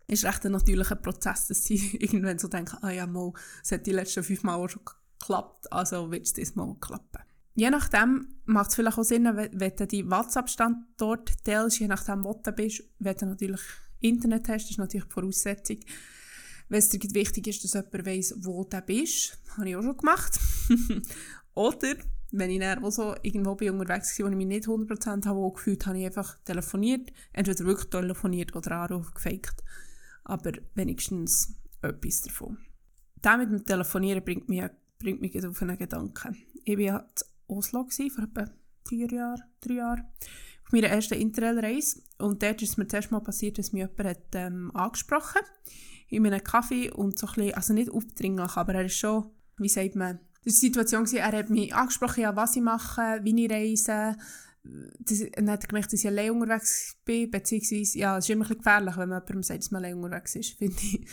ist 0.07 0.25
recht 0.25 0.45
ein 0.47 0.53
natürlicher 0.53 0.97
Prozess, 0.97 1.49
dass 1.49 1.65
sie 1.65 1.97
irgendwann 2.01 2.38
so 2.38 2.49
denken, 2.49 2.79
ah 2.83 2.91
ja, 2.91 3.07
mal, 3.07 3.33
es 3.62 3.73
hat 3.73 3.87
die 3.87 3.93
letzten 3.93 4.25
fünf 4.25 4.43
Mal 4.43 4.57
auch 4.57 4.69
schon 4.69 4.83
geklappt, 5.19 5.71
also 5.73 6.11
wird 6.11 6.27
es 6.27 6.33
diesmal 6.33 6.75
klappen. 6.81 7.23
Je 7.55 7.69
nachdem 7.69 8.29
macht 8.47 8.71
es 8.71 8.77
vielleicht 8.77 8.97
auch 8.97 9.05
Sinn, 9.05 9.25
wenn 9.25 9.77
du 9.77 9.87
die 9.87 10.11
WhatsApp-Standort 10.11 11.45
teilst, 11.45 11.81
je 11.81 11.88
nachdem, 11.88 12.25
wo 12.25 12.33
du 12.33 12.51
bist, 12.51 12.83
wenn 12.99 13.17
du 13.17 13.27
natürlich 13.27 13.61
Internet 14.01 14.49
hast, 14.49 14.65
das 14.65 14.71
ist 14.73 14.79
natürlich 14.79 15.05
die 15.05 15.12
Voraussetzung. 15.12 15.79
Wenn 16.69 16.79
es 16.79 16.88
dir 16.88 17.01
wichtig 17.12 17.47
ist, 17.49 17.62
dass 17.62 17.75
jemand 17.75 18.07
weiss, 18.07 18.35
wo 18.38 18.65
du 18.65 18.81
bist, 18.81 19.38
habe 19.59 19.69
ich 19.69 19.77
auch 19.77 19.83
schon 19.83 19.99
gemacht. 19.99 20.41
Oder 21.55 21.95
wenn 22.33 22.51
ich 22.51 22.61
dann 22.61 22.91
so 22.91 23.15
irgendwo 23.23 23.55
bin 23.55 23.71
unterwegs 23.71 24.19
war, 24.19 24.27
wo 24.27 24.31
ich 24.31 24.37
mich 24.37 24.47
nicht 24.47 24.67
100% 24.67 25.27
habe 25.27 25.53
gefühlt, 25.53 25.87
habe 25.87 25.99
ich 25.99 26.07
einfach 26.07 26.38
telefoniert. 26.45 27.12
Entweder 27.33 27.65
wirklich 27.65 27.91
telefoniert 27.91 28.57
oder 28.57 28.73
Anruf 28.73 29.12
gefaked. 29.12 29.62
Aber 30.25 30.53
wenigstens 30.75 31.55
etwas 31.83 32.23
davon. 32.23 32.59
Das 33.21 33.38
mit 33.38 33.51
dem 33.51 33.67
Telefonieren 33.67 34.25
bringt 34.25 34.49
mich, 34.49 34.65
bringt 34.99 35.21
mich 35.21 35.47
auf 35.47 35.62
einen 35.62 35.79
Gedanken. 35.79 36.37
Ich 36.65 36.77
war 36.77 36.85
ja 36.85 36.99
in 36.99 37.57
Oslo 37.57 37.87
vor 37.88 38.25
etwa 38.25 38.45
vier 38.88 39.09
Jahren, 39.09 39.43
drei 39.61 39.75
Jahren, 39.75 40.05
auf 40.65 40.73
meiner 40.73 40.88
ersten 40.88 41.15
Interrail-Reise. 41.15 42.03
Und 42.19 42.43
dort 42.43 42.62
ist 42.62 42.71
es 42.71 42.77
mir 42.77 42.87
zuerst 42.87 43.11
mal 43.11 43.21
passiert, 43.21 43.59
dass 43.59 43.73
mich 43.73 43.83
jemand 43.83 44.09
hat, 44.09 44.35
ähm, 44.35 44.71
angesprochen 44.75 45.37
hat. 45.37 45.51
In 46.09 46.27
einem 46.27 46.43
Kaffee 46.43 46.91
und 46.91 47.19
so 47.19 47.27
ein 47.27 47.35
bisschen, 47.35 47.55
also 47.55 47.73
nicht 47.75 47.91
aufdringlich, 47.91 48.57
aber 48.57 48.75
er 48.75 48.85
ist 48.85 48.97
schon, 48.97 49.31
wie 49.57 49.69
sagt 49.69 49.97
man, 49.97 50.19
das 50.44 50.55
war 50.55 50.61
die 50.61 50.66
Situation, 50.66 51.07
er 51.07 51.33
hat 51.33 51.50
mich 51.50 51.74
angesprochen, 51.74 52.22
ja, 52.22 52.35
was 52.35 52.57
ich 52.57 52.62
mache, 52.62 53.20
wie 53.22 53.44
ich 53.44 53.50
reise. 53.50 54.16
Das, 54.98 55.22
dann 55.35 55.50
hat 55.50 55.64
er 55.64 55.68
gemerkt, 55.68 55.92
dass 55.92 56.00
ich 56.00 56.07
allein 56.07 56.31
unterwegs 56.31 56.96
bin, 57.05 57.31
beziehungsweise, 57.31 57.98
ja, 57.98 58.18
es 58.18 58.24
ist 58.24 58.31
immer 58.31 58.44
ein 58.44 58.48
bisschen 58.48 58.62
gefährlich, 58.62 58.96
wenn 58.96 59.09
man 59.09 59.20
jemandem 59.20 59.42
sagt, 59.42 59.62
dass 59.62 59.70
man 59.70 59.85
allein 59.85 59.96
unterwegs 59.96 60.35
ist, 60.37 60.50
finde 60.59 60.76
ich. 60.81 61.07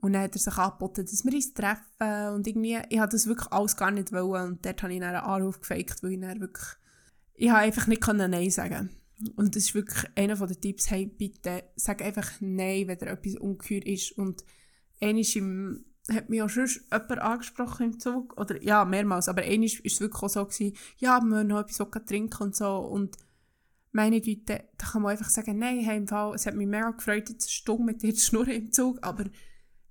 Und 0.00 0.12
dann 0.12 0.22
hat 0.22 0.34
er 0.34 0.38
sich 0.38 0.56
angeboten, 0.56 1.04
dass 1.04 1.24
wir 1.24 1.32
uns 1.32 1.54
treffen 1.54 2.34
und 2.34 2.46
irgendwie, 2.46 2.78
ich 2.88 2.98
habe 3.00 3.10
das 3.10 3.26
wirklich 3.26 3.50
alles 3.50 3.76
gar 3.76 3.90
nicht 3.90 4.12
wollen 4.12 4.52
und 4.52 4.64
dort 4.64 4.82
habe 4.82 4.92
ich 4.92 5.00
dann 5.00 5.14
einen 5.14 5.24
Anruf 5.24 5.60
gefaked, 5.60 6.02
weil 6.02 6.12
ich 6.12 6.20
dann 6.20 6.40
wirklich, 6.40 6.66
ich 7.34 7.50
habe 7.50 7.60
einfach 7.60 7.88
nicht 7.88 8.06
Nein 8.06 8.50
sagen 8.50 8.90
Und 9.34 9.56
das 9.56 9.64
ist 9.64 9.74
wirklich 9.74 10.04
einer 10.14 10.36
der 10.36 10.60
Tipps, 10.60 10.90
hey, 10.90 11.06
bitte, 11.06 11.64
sag 11.74 12.00
einfach 12.02 12.30
Nein, 12.40 12.86
wenn 12.86 12.98
dir 12.98 13.08
etwas 13.08 13.36
ungeheuer 13.36 13.86
ist 13.86 14.12
und 14.12 14.44
einmal 15.00 15.24
im 15.34 15.84
hat 16.14 16.30
mich 16.30 16.42
auch 16.42 16.48
schon 16.48 16.68
jemand 16.90 17.18
angesprochen 17.18 17.92
im 17.92 18.00
Zug. 18.00 18.38
Oder, 18.40 18.62
ja, 18.62 18.84
mehrmals. 18.84 19.28
Aber 19.28 19.42
einmal 19.42 19.68
war 19.68 19.80
es 19.84 20.00
wirklich 20.00 20.32
so, 20.32 20.44
gewesen, 20.44 20.76
ja, 20.98 21.20
wir 21.20 21.30
wollen 21.30 21.48
noch 21.48 21.60
etwas 21.60 22.06
trinken 22.06 22.42
und 22.42 22.56
so. 22.56 22.76
Und 22.78 23.16
meine 23.92 24.20
Güte, 24.20 24.64
da 24.76 24.86
kann 24.86 25.02
man 25.02 25.12
einfach 25.12 25.28
sagen, 25.28 25.58
nein, 25.58 25.80
hey, 25.80 25.96
im 25.96 26.08
Fall, 26.08 26.34
es 26.34 26.46
hat 26.46 26.54
mich 26.54 26.66
mega 26.66 26.90
gefreut, 26.90 27.28
jetzt 27.28 27.44
eine 27.44 27.50
Stunde 27.50 27.84
mit 27.84 28.02
dir 28.02 28.14
zu 28.14 28.24
schnurren 28.24 28.52
im 28.52 28.72
Zug, 28.72 28.98
aber 29.02 29.24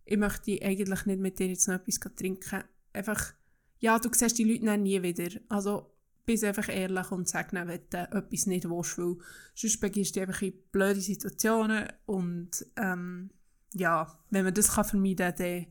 ich 0.06 0.18
möchte 0.18 0.60
eigentlich 0.62 1.06
nicht 1.06 1.20
mit 1.20 1.40
dir 1.40 1.48
jetzt 1.48 1.68
noch 1.68 1.76
etwas 1.76 2.00
trinken. 2.16 2.64
Einfach, 2.94 3.34
ja, 3.80 4.00
du 4.00 4.10
siehst 4.14 4.38
die 4.38 4.44
Leute 4.44 4.66
dann 4.66 4.84
nie 4.84 5.02
wieder. 5.02 5.40
Also, 5.50 5.92
bist 6.26 6.44
einfach 6.44 6.70
ehrlich 6.70 7.12
und 7.12 7.28
sag 7.28 7.52
dann, 7.52 7.68
wenn 7.68 7.82
du 7.90 7.98
etwas 7.98 8.46
nicht 8.48 8.70
willst, 8.70 8.98
weil 8.98 9.18
sonst 9.56 9.80
begibst 9.80 10.16
du 10.16 10.22
einfach 10.22 10.42
in 10.42 10.54
blöde 10.72 11.00
Situationen 11.00 11.88
und 12.06 12.66
ähm, 12.76 13.32
ja, 13.74 14.20
wenn 14.30 14.44
man 14.44 14.54
das 14.54 14.74
kann 14.74 14.86
vermeiden 14.86 15.34
kann, 15.34 15.38
dann 15.38 15.66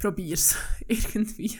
probier's 0.00 0.56
irgendwie. 0.88 1.58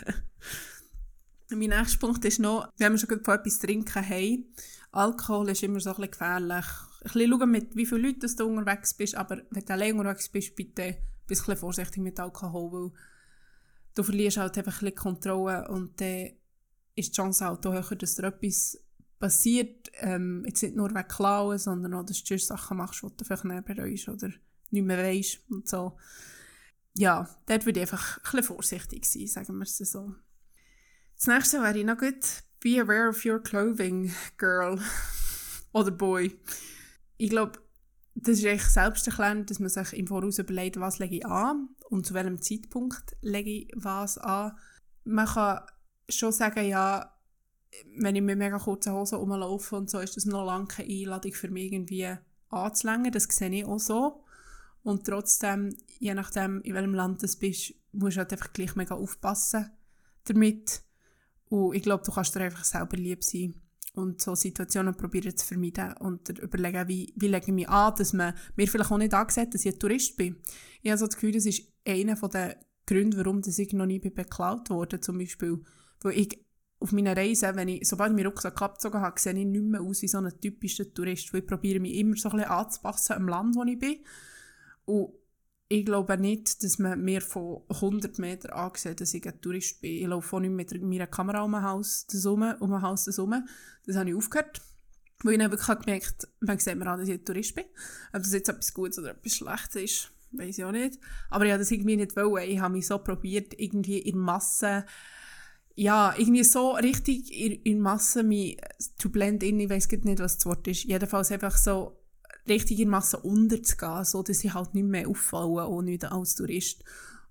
mein 1.51 1.71
nächster 1.71 1.99
Punkt 1.99 2.25
ist 2.25 2.41
noch, 2.41 2.69
wenn 2.79 2.93
wir 2.93 2.99
schon 2.99 3.25
von 3.25 3.35
etwas 3.35 3.59
trinken 3.59 4.09
haben, 4.09 4.55
Alkohol 4.93 5.51
ist 5.51 5.63
immer 5.63 5.81
so 5.81 5.91
ein 5.91 5.97
bisschen 5.97 6.11
gefährlich. 6.11 6.67
Ein 7.03 7.13
bisschen 7.13 7.51
mit 7.51 7.77
wie 7.77 7.87
vielen 7.87 8.03
Leuten 8.03 8.37
du 8.37 8.45
unterwegs 8.47 8.95
bist, 8.95 9.15
aber 9.15 9.41
wenn 9.51 9.65
du 9.65 9.73
allein 9.73 9.99
unterwegs 9.99 10.29
bist, 10.29 10.57
bitte 10.57 10.83
ein 10.83 10.97
bisschen 11.27 11.57
vorsichtig 11.57 12.03
mit 12.03 12.19
Alkohol, 12.19 12.73
weil 12.73 12.91
du 13.95 14.03
verlierst 14.03 14.39
halt 14.39 14.59
einfach 14.59 14.83
ein 14.83 14.87
bisschen 14.87 14.97
Kontrolle 14.97 15.69
und 15.69 16.01
dann 16.01 16.31
ist 16.97 17.11
die 17.11 17.17
Chance 17.17 17.45
halt 17.45 17.65
auch 17.67 17.73
höher, 17.73 17.97
dass 17.97 18.17
dir 18.17 18.25
etwas 18.25 18.79
passiert, 19.19 19.91
ähm, 20.01 20.45
jetzt 20.47 20.63
nicht 20.63 20.75
nur 20.75 20.91
wegen 20.91 21.09
Klauen, 21.09 21.59
sondern 21.59 21.95
auch, 21.95 22.05
dass 22.05 22.25
du 22.25 22.39
Sachen 22.39 22.79
machst, 22.79 23.03
die 23.03 23.17
du 23.17 23.25
vielleicht 23.25 23.45
nicht 23.45 23.65
bereust 23.65 24.09
oder 24.09 24.31
nicht 24.71 24.85
mehr 24.85 24.99
weisst 24.99 25.41
und 25.51 25.69
so. 25.69 25.97
Ja, 26.95 27.29
dort 27.47 27.67
würde 27.67 27.81
ich 27.81 27.93
einfach 27.93 28.19
ein 28.19 28.23
bisschen 28.23 28.43
vorsichtig 28.43 29.05
sein, 29.05 29.27
sagen 29.27 29.57
wir 29.59 29.63
es 29.63 29.79
so. 29.79 30.15
Das 31.17 31.27
nächste 31.27 31.63
wäre 31.63 31.85
noch 31.85 31.99
gut, 31.99 32.43
be 32.61 32.81
aware 32.81 33.09
of 33.09 33.25
your 33.25 33.41
clothing, 33.41 34.13
girl 34.39 34.81
oder 35.73 35.91
boy. 35.91 36.39
Ich 37.17 37.31
glaube, 37.31 37.61
das 38.15 38.39
ist 38.39 38.47
eigentlich 38.47 38.65
selbsterklärend, 38.65 39.51
dass 39.51 39.61
man 39.61 39.69
sich 39.69 39.93
im 39.93 40.07
Voraus 40.07 40.39
überlegt, 40.39 40.81
was 40.81 40.99
lege 40.99 41.17
ich 41.17 41.27
an 41.27 41.69
und 41.89 42.07
zu 42.07 42.15
welchem 42.15 42.41
Zeitpunkt 42.41 43.17
lege 43.21 43.51
ich 43.51 43.73
was 43.77 44.19
an. 44.19 44.57
Man 45.05 45.27
kann 45.27 45.61
schon 46.09 46.33
sagen, 46.33 46.67
ja, 46.67 47.17
wenn 47.97 48.17
ich 48.17 48.23
mit 48.23 48.39
mega 48.39 48.59
kurzen 48.59 48.93
Hosen 48.93 49.19
rumlaufe 49.19 49.77
und 49.77 49.91
so, 49.91 50.01
ist 50.01 50.17
das 50.17 50.25
noch 50.25 50.45
lange 50.45 50.67
keine 50.67 50.93
Einladung 50.93 51.33
für 51.33 51.49
mich 51.49 51.73
irgendwie 51.73 52.17
anzulängen. 52.49 53.13
Das 53.13 53.25
sehe 53.25 53.51
ich 53.51 53.65
auch 53.65 53.79
so. 53.79 54.25
Und 54.83 55.07
trotzdem, 55.07 55.77
je 55.99 56.15
nachdem, 56.15 56.63
in 56.63 56.75
welchem 56.75 56.95
Land 56.95 57.23
du 57.23 57.27
bist, 57.39 57.75
musst 57.93 58.17
du 58.17 58.21
halt 58.21 58.33
einfach 58.33 58.53
gleich 58.53 58.77
mega 58.77 58.95
aufpassen 58.95 59.71
damit. 60.25 60.83
Und 61.47 61.75
ich 61.75 61.83
glaube, 61.83 62.05
du 62.05 62.13
kannst 62.13 62.35
dir 62.35 62.41
einfach 62.41 62.65
selber 62.65 62.97
lieb 62.97 63.25
sein 63.25 63.55
und 63.95 64.21
so 64.21 64.35
Situationen 64.35 64.95
probieren 64.95 65.37
zu 65.37 65.45
vermeiden 65.45 65.95
und 65.99 66.29
überlegen, 66.29 66.89
wie, 66.89 67.13
wie 67.17 67.29
lege 67.29 67.47
ich 67.47 67.53
mich 67.53 67.69
an, 67.69 67.95
dass 67.97 68.13
man 68.13 68.35
mir 68.57 68.69
vielleicht 68.69 68.91
auch 68.91 68.99
nicht 68.99 69.15
angesehen 69.15 69.51
dass 69.51 69.65
ich 69.65 69.75
ein 69.75 69.79
Tourist 69.79 70.17
bin. 70.17 70.37
Ich 70.83 70.91
habe 70.91 70.99
so 70.99 71.07
das 71.07 71.17
Gefühl, 71.17 71.33
das 71.33 71.47
ist 71.47 71.65
einer 71.87 72.15
der 72.15 72.57
Gründe, 72.87 73.17
warum 73.19 73.43
ich 73.45 73.73
noch 73.73 73.87
nie 73.87 73.99
beklaut 73.99 74.71
wurde, 74.71 75.01
zum 75.01 75.19
Beispiel. 75.19 75.61
Weil 76.03 76.19
ich 76.19 76.45
auf 76.79 76.93
meiner 76.93 77.17
Reise, 77.17 77.55
wenn 77.55 77.69
ich, 77.69 77.87
sobald 77.87 78.11
ich 78.11 78.17
meinen 78.17 78.27
Rucksack 78.27 78.61
abgezogen 78.63 79.01
habe, 79.01 79.21
sehe 79.21 79.35
ich 79.35 79.45
nicht 79.45 79.63
mehr 79.63 79.83
aus 79.83 80.03
wie 80.03 80.09
so 80.09 80.19
ein 80.19 80.41
typischer 80.41 80.93
Tourist, 80.93 81.33
weil 81.33 81.41
ich 81.41 81.47
probiere 81.47 81.81
mich 81.81 81.95
immer 81.97 82.17
so 82.17 82.31
ein 82.31 82.39
bisschen 82.39 82.51
anzupassen 82.51 83.13
am 83.15 83.29
Land, 83.29 83.55
wo 83.55 83.65
ich 83.65 83.79
bin. 83.79 83.99
Und 84.91 85.15
ich 85.69 85.87
glaube 85.87 86.19
nicht, 86.19 86.65
dass 86.65 86.81
man 86.81 87.01
mir 87.01 87.21
von 87.21 87.63
100 87.69 88.19
Metern 88.19 88.51
angesehen 88.51 88.97
dass 88.97 89.15
ich 89.15 89.25
ein 89.27 89.41
Tourist 89.41 89.81
bin. 89.81 90.03
Ich 90.03 90.07
laufe 90.07 90.37
auch 90.37 90.41
nicht 90.41 90.51
mit 90.51 90.83
meiner 90.83 91.07
Kamera 91.07 91.43
um 91.43 91.55
ein 91.55 91.63
Haus 91.63 92.09
herum, 92.11 92.55
um 92.59 92.75
ein 92.75 92.83
Haus 92.83 93.07
herum. 93.07 93.47
Das 93.87 93.97
habe 93.97 94.11
ich 94.11 94.17
aufgehört. 94.17 94.61
Weil 95.23 95.35
ich 95.35 95.39
dann 95.39 95.51
wirklich 95.53 95.79
gemerkt 95.79 96.23
habe, 96.23 96.33
man 96.41 96.59
sieht 96.59 96.77
mir 96.77 96.87
an, 96.87 96.99
dass 96.99 97.09
ich 97.09 97.21
ein 97.21 97.25
Tourist 97.25 97.55
bin. 97.55 97.67
Ob 98.13 98.23
das 98.23 98.33
jetzt 98.33 98.49
etwas 98.49 98.75
Gutes 98.75 98.99
oder 98.99 99.11
etwas 99.11 99.35
Schlechtes 99.35 99.83
ist, 99.83 100.13
weiß 100.33 100.59
ich 100.59 100.65
auch 100.65 100.73
nicht. 100.73 100.99
Aber 101.29 101.45
ich 101.45 101.53
habe 101.53 101.61
das 101.61 101.71
irgendwie 101.71 101.97
nicht 101.97 102.17
wollen. 102.17 102.51
Ich 102.51 102.59
habe 102.59 102.73
mich 102.73 102.87
so 102.87 102.99
probiert, 102.99 103.55
irgendwie 103.57 103.99
in 103.99 104.19
Masse, 104.19 104.87
ja, 105.77 106.15
irgendwie 106.17 106.43
so 106.43 106.73
richtig 106.73 107.33
in, 107.33 107.53
in 107.63 107.81
Masse 107.81 108.25
mich 108.25 108.59
zu 108.99 109.11
blenden 109.11 109.51
in. 109.51 109.61
Ich 109.61 109.71
weiß 109.71 109.89
nicht, 109.89 110.19
was 110.19 110.39
das 110.39 110.47
Wort 110.47 110.67
ist. 110.67 110.85
Jedenfalls 110.85 111.31
einfach 111.31 111.57
so 111.57 112.00
richtig 112.49 112.87
unterzugehen, 112.87 114.05
so 114.05 114.23
dass 114.23 114.39
sie 114.39 114.53
halt 114.53 114.75
nicht 114.75 114.87
mehr 114.87 115.09
auffallen, 115.09 115.59
auch 115.59 115.83
nicht 115.83 116.05
als 116.05 116.35
Tourist. 116.35 116.85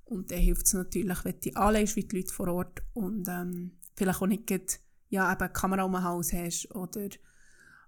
Und 0.05 0.31
dann 0.31 0.39
hilft 0.39 0.65
es 0.65 0.73
natürlich, 0.73 1.23
wenn 1.23 1.39
du 1.39 1.55
anlegst, 1.55 1.95
wie 1.95 2.03
die 2.03 2.17
Leute 2.17 2.33
vor 2.33 2.47
Ort 2.47 2.81
und 2.93 3.27
ähm, 3.27 3.77
vielleicht 3.95 4.21
auch 4.21 4.27
nicht 4.27 4.47
grad, 4.47 4.79
ja, 5.09 5.31
eben 5.31 5.53
Kamera 5.53 5.83
um 5.83 5.91
den 5.93 6.03
Hals 6.03 6.33
hast 6.33 6.73
oder 6.75 7.09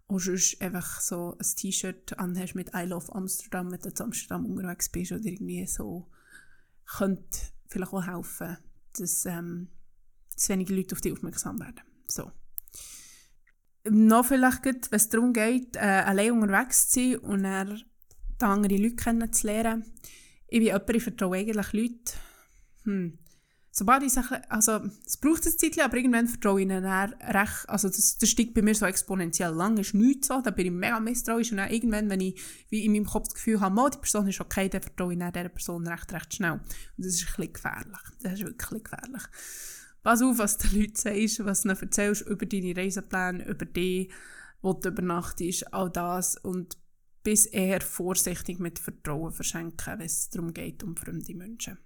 auch 0.07 0.19
sonst 0.19 0.61
einfach 0.61 0.99
so 0.99 1.37
ein 1.37 1.55
T-Shirt 1.55 2.17
anhast 2.19 2.55
mit 2.55 2.71
I 2.75 2.85
Love 2.85 3.13
Amsterdam, 3.15 3.71
wenn 3.71 3.79
du 3.79 3.93
zu 3.93 4.03
Amsterdam 4.03 4.45
unterwegs 4.45 4.89
bist 4.89 5.11
oder 5.11 5.23
irgendwie 5.23 5.65
so, 5.65 6.09
könnte 6.85 7.39
vielleicht 7.67 7.93
auch 7.93 8.05
helfen, 8.05 8.57
dass, 8.93 9.25
ähm, 9.25 9.69
dass 10.33 10.49
weniger 10.49 10.75
Leute 10.75 10.95
auf 10.95 11.01
dich 11.01 11.13
aufmerksam 11.13 11.59
werden. 11.59 11.81
So 12.07 12.31
noch 13.89 14.25
vielleicht, 14.25 14.65
wenn 14.65 14.79
es 14.91 15.09
darum 15.09 15.33
geht, 15.33 15.75
äh, 15.75 15.79
allein 15.79 16.31
unterwegs 16.31 16.89
zu 16.89 16.99
sein 16.99 17.17
und 17.17 17.43
dann 17.43 17.83
andere 18.39 18.77
Leute 18.77 18.95
kennenzulernen. 18.95 19.85
Ich 20.47 20.59
bin 20.59 20.67
jemand, 20.67 20.89
ich 20.89 21.03
vertraue 21.03 21.37
eigentlich 21.37 21.73
Leute. 21.73 22.13
Hm. 22.83 23.17
Sobald 23.73 24.03
ich 24.03 24.11
sage, 24.11 24.41
also 24.51 24.81
es 25.05 25.15
braucht 25.15 25.45
ein 25.45 25.57
Zeit, 25.57 25.79
aber 25.79 25.95
irgendwann 25.95 26.27
vertraue 26.27 26.59
ich 26.59 26.65
ihnen 26.65 26.85
recht, 26.85 27.69
also 27.69 27.87
das, 27.87 28.17
das 28.17 28.29
steigt 28.29 28.53
bei 28.53 28.61
mir 28.61 28.75
so 28.75 28.85
exponentiell 28.85 29.53
lang, 29.53 29.77
ist 29.77 29.93
nichts 29.93 30.27
so, 30.27 30.41
da 30.41 30.51
bin 30.51 30.65
ich 30.65 30.71
mega 30.73 30.99
misstrauisch 30.99 31.51
und 31.51 31.57
dann 31.57 31.71
irgendwann, 31.71 32.09
wenn 32.09 32.19
ich 32.19 32.41
wie 32.69 32.83
in 32.83 32.91
meinem 32.91 33.05
Kopf 33.05 33.29
das 33.29 33.35
Gefühl 33.35 33.61
habe, 33.61 33.89
die 33.93 33.97
Person 33.97 34.27
ist 34.27 34.41
okay, 34.41 34.67
dann 34.67 34.81
vertraue 34.81 35.13
ich 35.13 35.19
dann 35.19 35.31
dieser 35.31 35.47
Person 35.47 35.87
recht, 35.87 36.11
recht 36.11 36.33
schnell. 36.33 36.51
Und 36.51 36.61
das 36.97 37.13
ist 37.13 37.21
ein 37.21 37.35
bisschen 37.37 37.53
gefährlich, 37.53 38.01
das 38.21 38.33
ist 38.33 38.45
wirklich 38.45 38.83
gefährlich. 38.83 39.23
Pass 40.03 40.21
auf, 40.21 40.39
was 40.39 40.57
den 40.57 40.79
Leuten 40.79 40.95
sagst, 40.95 41.45
was 41.45 41.61
du 41.61 41.69
ihnen 41.69 41.77
erzählst 41.77 42.21
über 42.27 42.45
deine 42.45 42.75
Reisepläne, 42.75 43.47
über 43.47 43.65
dich, 43.65 44.11
wo 44.61 44.73
du 44.73 44.89
übernachtest, 44.89 45.73
all 45.73 45.89
das. 45.89 46.37
Und 46.37 46.77
bis 47.23 47.45
eher 47.45 47.81
vorsichtig 47.81 48.59
mit 48.59 48.79
Vertrauen 48.79 49.31
verschenken, 49.31 49.99
wenn 49.99 50.05
es 50.05 50.29
darum 50.29 50.53
geht, 50.53 50.83
um 50.83 50.95
fremde 50.95 51.35
Menschen. 51.35 51.77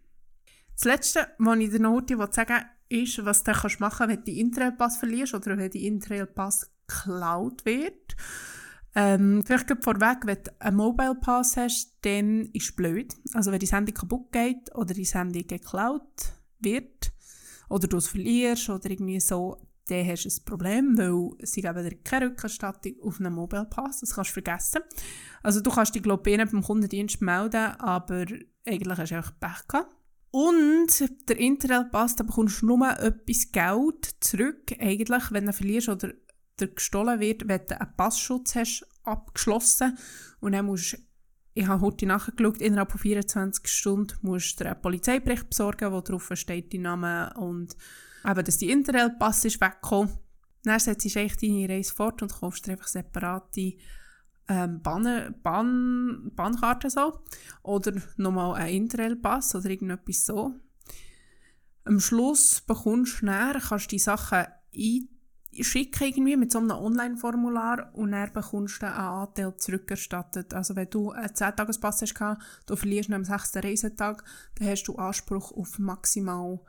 Das 0.73 0.85
Letzte, 0.85 1.27
was 1.37 1.57
ich 1.59 1.69
dir 1.69 1.79
noch 1.79 1.95
heute 1.95 2.17
sagen 2.31 2.65
ist, 2.89 3.23
was 3.25 3.43
du 3.43 3.51
machen 3.51 3.79
kannst, 3.79 3.99
wenn 3.99 4.17
du 4.17 4.23
den 4.23 4.37
Interrail-Pass 4.37 4.97
verlierst 4.97 5.33
oder 5.33 5.57
wenn 5.57 5.71
die 5.71 5.87
Interrail-Pass 5.87 6.69
geklaut 6.87 7.65
wird. 7.65 8.15
Ähm, 8.93 9.43
vielleicht 9.45 9.71
vorweg, 9.83 10.19
wenn 10.25 10.43
du 10.43 10.61
einen 10.61 10.77
Mobile 10.77 11.15
Pass 11.15 11.57
hast, 11.57 11.97
dann 12.01 12.45
ist 12.53 12.69
es 12.69 12.75
blöd. 12.75 13.13
Also 13.33 13.51
wenn 13.51 13.59
dein 13.59 13.69
Handy 13.69 13.91
kaputt 13.91 14.31
geht 14.31 14.73
oder 14.73 14.93
dein 14.93 15.03
Handy 15.03 15.43
geklaut 15.43 16.33
wird, 16.59 17.11
oder 17.69 17.87
du 17.87 17.97
es 17.97 18.07
verlierst 18.07 18.69
oder 18.69 18.89
irgendwie 18.89 19.19
so, 19.19 19.57
dann 19.87 20.07
hast 20.07 20.25
du 20.25 20.29
ein 20.29 20.45
Problem, 20.45 20.97
weil 20.97 21.45
sie 21.45 21.61
geben 21.61 21.83
dir 21.83 21.95
keine 22.03 22.27
Rückerstattung 22.27 22.93
auf 23.03 23.19
einen 23.19 23.33
Mobile 23.33 23.65
Pass, 23.65 23.99
das 23.99 24.15
kannst 24.15 24.31
du 24.31 24.41
vergessen. 24.41 24.81
Also 25.43 25.61
du 25.61 25.69
kannst 25.69 25.93
dich, 25.93 26.01
glaube 26.01 26.29
ich, 26.29 26.37
beim 26.37 26.63
Kundendienst 26.63 27.21
melden, 27.21 27.71
aber 27.79 28.25
eigentlich 28.65 28.97
hast 28.97 29.11
du 29.11 29.15
einfach 29.15 29.39
Pech 29.39 29.67
gehabt. 29.67 29.95
Und 30.31 30.89
der 31.29 31.37
Interrail-Pass, 31.37 32.17
da 32.17 32.23
bekommst 32.23 32.61
du 32.61 32.65
nur 32.65 32.89
etwas 32.99 33.51
Geld 33.51 34.15
zurück, 34.19 34.73
eigentlich, 34.79 35.31
wenn 35.31 35.45
du 35.45 35.53
verlierst 35.53 35.87
oder 35.87 36.11
der 36.59 36.67
gestohlen 36.69 37.19
wird, 37.19 37.47
wenn 37.47 37.65
du 37.67 37.79
einen 37.79 37.95
Passschutz 37.95 38.55
hast 38.55 38.85
abgeschlossen 39.03 39.97
und 40.39 40.53
dann 40.53 40.65
musst 40.65 40.97
ich 41.57 41.67
habe 41.67 41.81
heute 41.81 42.05
nachgeschaut, 42.05 42.57
innerhalb 42.57 42.91
von 42.91 42.99
24 42.99 43.65
Stunden 43.65 44.17
musst 44.21 44.59
du 44.59 44.65
einen 44.65 44.81
Polizeibericht 44.81 45.49
besorgen, 45.49 45.91
wo 45.93 46.01
drauf 46.01 46.29
steht 46.33 46.73
dein 46.73 46.81
Name 46.81 47.33
und 47.37 47.77
eben, 48.25 48.43
dass 48.43 48.57
die 48.57 48.69
Interrail-Pass 48.69 49.45
ist 49.45 49.61
weggekommen. 49.61 50.17
Dann 50.63 50.79
setzt 50.79 51.05
du 51.05 51.19
echt 51.19 51.41
deine 51.41 51.69
Reise 51.69 51.93
fort 51.93 52.21
und 52.21 52.33
kaufst 52.33 52.67
dir 52.67 52.73
einfach 52.73 52.87
separate 52.87 53.77
ähm, 54.49 54.81
Bahn, 54.81 55.33
Bahn, 55.41 56.31
Bahnkarten 56.35 56.89
so. 56.89 57.21
Oder 57.63 58.01
nochmal 58.17 58.55
einen 58.55 58.75
Interrail-Pass 58.75 59.55
oder 59.55 59.69
irgendetwas 59.69 60.25
so. 60.25 60.55
Am 61.85 62.01
Schluss 62.01 62.61
bekommst 62.67 63.21
du 63.21 63.27
näher, 63.27 63.61
kannst 63.65 63.91
die 63.91 63.99
Sachen 63.99 64.39
ein 64.75 65.07
schicken 65.63 66.03
irgendwie 66.03 66.37
mit 66.37 66.51
so 66.51 66.59
einem 66.59 66.71
Online-Formular 66.71 67.91
und 67.93 68.11
dann 68.11 68.31
bekommst 68.31 68.81
du 68.81 68.87
einen 68.87 68.95
Anteil 68.95 69.55
zurückerstattet. 69.57 70.53
Also 70.53 70.75
wenn 70.75 70.89
du 70.89 71.11
einen 71.11 71.29
10-Tages-Pass 71.29 72.01
hast, 72.01 72.39
du 72.65 72.75
verlierst 72.75 73.11
am 73.11 73.23
6. 73.23 73.57
Reisetag, 73.57 74.23
dann 74.55 74.67
hast 74.67 74.83
du 74.83 74.95
Anspruch 74.95 75.51
auf 75.51 75.79
maximal 75.79 76.59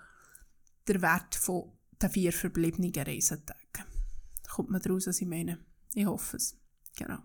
den 0.89 1.03
Wert 1.03 1.35
von 1.35 1.73
den 2.01 2.11
vier 2.11 2.33
verbliebenen 2.33 2.93
Reisetagen. 2.95 3.85
Kommt 4.49 4.71
man 4.71 4.81
daraus, 4.81 5.07
was 5.07 5.21
ich 5.21 5.27
meine. 5.27 5.59
Ich 5.95 6.07
hoffe 6.07 6.37
es. 6.37 6.57
Genau. 6.97 7.19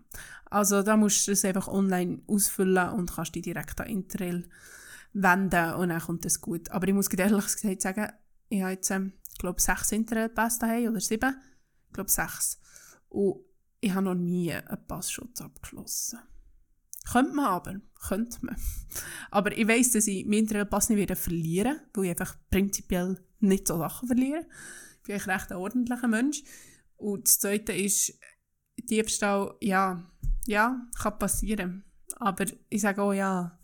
Also 0.46 0.82
da 0.82 0.96
musst 0.96 1.26
du 1.26 1.32
es 1.32 1.44
einfach 1.44 1.68
online 1.68 2.20
ausfüllen 2.26 2.90
und 2.90 3.14
kannst 3.14 3.34
dich 3.34 3.42
direkt 3.42 3.80
an 3.80 3.86
Interrail 3.86 4.48
wenden 5.14 5.74
und 5.74 5.88
dann 5.88 6.00
kommt 6.00 6.24
es 6.26 6.40
gut. 6.40 6.70
Aber 6.70 6.86
ich 6.88 6.94
muss 6.94 7.08
ehrlich 7.08 7.44
gesagt 7.44 7.82
sagen, 7.82 8.12
ich 8.48 8.62
habe 8.62 8.72
jetzt, 8.72 8.90
ähm, 8.90 9.12
glaube 9.38 9.60
sechs 9.60 9.92
Interrail-Pässe 9.92 10.60
daheim 10.60 10.90
oder 10.90 11.00
sieben 11.00 11.36
glaube 11.92 12.10
sechs. 12.10 12.58
Und 13.08 13.40
ich 13.80 13.92
habe 13.92 14.04
noch 14.04 14.14
nie 14.14 14.52
einen 14.52 14.86
Passschutz 14.86 15.40
abgeschlossen. 15.40 16.18
Könnte 17.10 17.34
man 17.34 17.46
aber, 17.46 17.80
könnte 18.06 18.38
man. 18.42 18.56
Aber 19.30 19.56
ich 19.56 19.66
weiss, 19.66 19.90
dass 19.90 20.06
ich 20.06 20.24
meinen 20.24 20.68
Pass 20.68 20.88
nicht 20.88 20.98
wieder 20.98 21.16
verlieren 21.16 21.80
weil 21.94 22.04
ich 22.04 22.10
einfach 22.10 22.36
prinzipiell 22.48 23.20
nicht 23.40 23.66
so 23.66 23.76
Sachen 23.78 24.06
verliere. 24.06 24.46
Ich 24.98 25.02
bin 25.02 25.14
eigentlich 25.14 25.26
recht 25.26 25.50
ein 25.50 25.58
ordentlicher 25.58 26.08
Mensch. 26.08 26.44
Und 26.96 27.26
das 27.26 27.40
Zweite 27.40 27.72
ist, 27.72 28.16
Diebstahl, 28.88 29.54
ja, 29.60 30.08
ja, 30.46 30.80
kann 30.96 31.18
passieren. 31.18 31.84
Aber 32.16 32.44
ich 32.68 32.80
sage 32.80 33.02
auch, 33.02 33.12
ja, 33.12 33.58